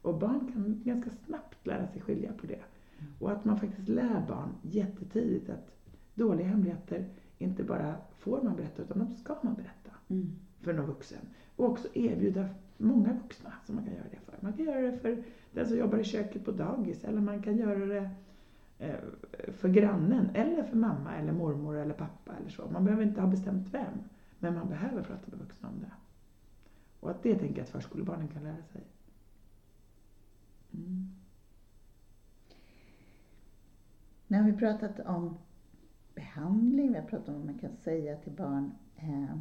[0.01, 2.61] Och barn kan ganska snabbt lära sig skilja på det.
[3.19, 5.71] Och att man faktiskt lär barn jättetidigt att
[6.13, 7.05] dåliga hemligheter
[7.37, 9.75] inte bara får man berätta, utan de ska man berätta
[10.11, 10.31] Mm.
[10.59, 11.19] för någon vuxen.
[11.55, 14.35] Och också erbjuda många vuxna som man kan göra det för.
[14.39, 17.57] Man kan göra det för den som jobbar i köket på dagis, eller man kan
[17.57, 18.09] göra det
[18.79, 18.95] eh,
[19.51, 22.69] för grannen, eller för mamma, eller mormor, eller pappa eller så.
[22.71, 23.93] Man behöver inte ha bestämt vem,
[24.39, 25.91] men man behöver prata med vuxna om det.
[26.99, 28.81] Och att det tänker jag att förskolebarnen kan lära sig.
[30.73, 31.09] Mm.
[34.29, 35.37] Nu har vi pratat om
[36.15, 38.71] behandling, vi har pratat om vad man kan säga till barn.
[38.95, 39.37] Eh,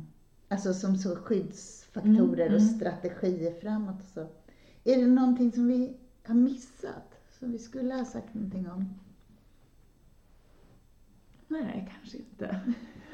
[0.49, 2.75] alltså som så skyddsfaktorer Mm, och mm.
[2.75, 4.21] strategier framåt och så.
[4.85, 7.21] Är det någonting som vi har missat?
[7.39, 8.95] Som vi skulle ha sagt någonting om?
[11.49, 12.61] Nej, kanske inte.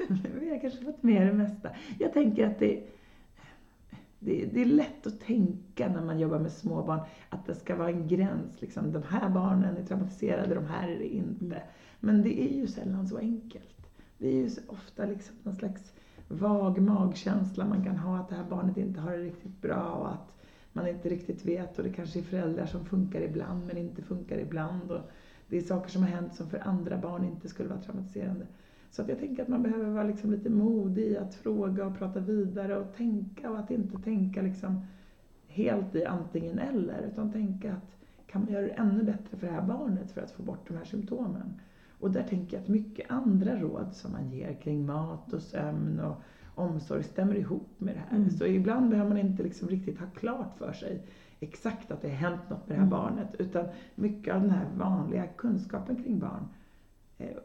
[0.39, 1.69] Vi har kanske fått med det mesta.
[1.99, 2.83] Jag tänker att det,
[4.25, 6.99] det, det är lätt att tänka när man jobbar med småbarn
[7.29, 8.61] att det ska vara en gräns.
[8.61, 8.91] Liksom.
[8.91, 11.61] De här barnen är traumatiserade, de här är det inte.
[11.99, 13.89] Men det är ju sällan så enkelt.
[14.17, 15.93] Det är ju ofta liksom någon slags
[16.27, 20.09] vag magkänsla man kan ha att det här barnet inte har det riktigt bra och
[20.09, 20.33] att
[20.73, 24.37] man inte riktigt vet och det kanske är föräldrar som funkar ibland men inte funkar
[24.37, 24.91] ibland.
[24.91, 25.01] Och
[25.47, 28.45] det är saker som har hänt som för andra barn inte skulle vara traumatiserande.
[28.95, 31.97] Så att jag tänker att man behöver vara liksom lite modig i att fråga och
[31.97, 34.85] prata vidare och tänka och att inte tänka liksom
[35.47, 37.95] helt i antingen eller utan tänka att
[38.27, 40.77] kan man göra det ännu bättre för det här barnet för att få bort de
[40.77, 41.53] här symptomen?
[41.99, 45.99] Och där tänker jag att mycket andra råd som man ger kring mat och sömn
[45.99, 46.15] och
[46.55, 48.17] omsorg stämmer ihop med det här.
[48.17, 48.29] Mm.
[48.29, 51.01] Så ibland behöver man inte liksom riktigt ha klart för sig
[51.39, 52.89] exakt att det har hänt något med det här Mm.
[52.89, 53.65] barnet utan
[53.95, 56.47] mycket av den här vanliga kunskapen kring barn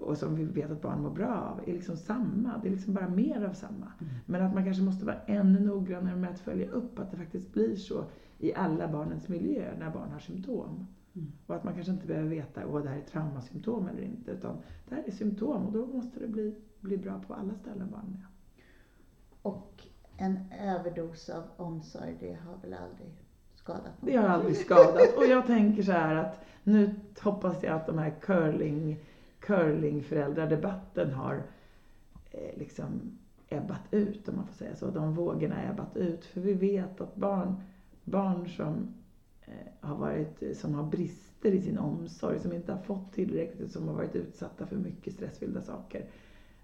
[0.00, 2.58] och som vi vet att barn mår bra av är liksom samma.
[2.62, 3.92] Det är liksom bara mer av samma.
[4.00, 4.12] Mm.
[4.26, 7.52] Men att man kanske måste vara ännu noggrannare med att följa upp att det faktiskt
[7.52, 8.04] blir så
[8.38, 10.86] i alla barnens miljö när barn har symptom.
[11.14, 11.32] Mm.
[11.46, 14.30] Och att man kanske inte behöver veta om det här är traumasymptom eller inte.
[14.30, 14.56] Utan
[14.88, 18.14] det här är symptom och då måste det bli, bli bra på alla ställen barnen
[18.14, 18.26] är.
[19.42, 19.82] Och
[20.16, 23.10] en överdos av omsorg, det har väl aldrig
[23.54, 24.10] skadat någon?
[24.10, 25.16] Det har aldrig skadat.
[25.16, 28.96] Och jag tänker så här att nu hoppas jag att de här curling,
[29.50, 31.42] curlingföräldradebatten har
[32.30, 34.90] eh, liksom ebbat ut, om man får säga så.
[34.90, 36.24] De vågorna har ebbat ut.
[36.24, 37.54] För vi vet att barn,
[38.04, 38.94] barn som
[39.46, 43.88] eh, har varit, som har brister i sin omsorg, som inte har fått tillräckligt, som
[43.88, 46.04] har varit utsatta för mycket stressfyllda saker.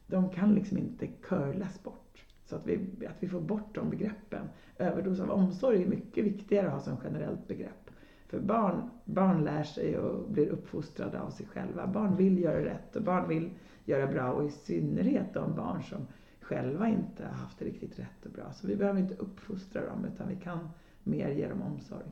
[0.07, 2.25] De kan liksom inte curlas bort.
[2.45, 4.49] Så att vi, att vi får bort de begreppen.
[4.79, 7.86] Överdos av omsorg är mycket viktigare att ha som generellt begrepp.
[8.29, 11.87] För barn, barn lär sig och blir uppfostrade av sig själva.
[11.87, 13.51] Barn vill göra rätt och barn vill
[13.85, 16.07] göra bra och i synnerhet de barn som
[16.41, 18.53] själva inte har haft det riktigt rätt och bra.
[18.53, 20.69] Så vi behöver inte uppfostra dem utan vi kan
[21.03, 22.07] mer ge dem omsorg.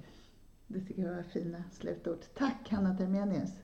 [0.67, 2.19] Det tycker jag var fina slutord.
[2.35, 3.64] Tack Hanna Termenius.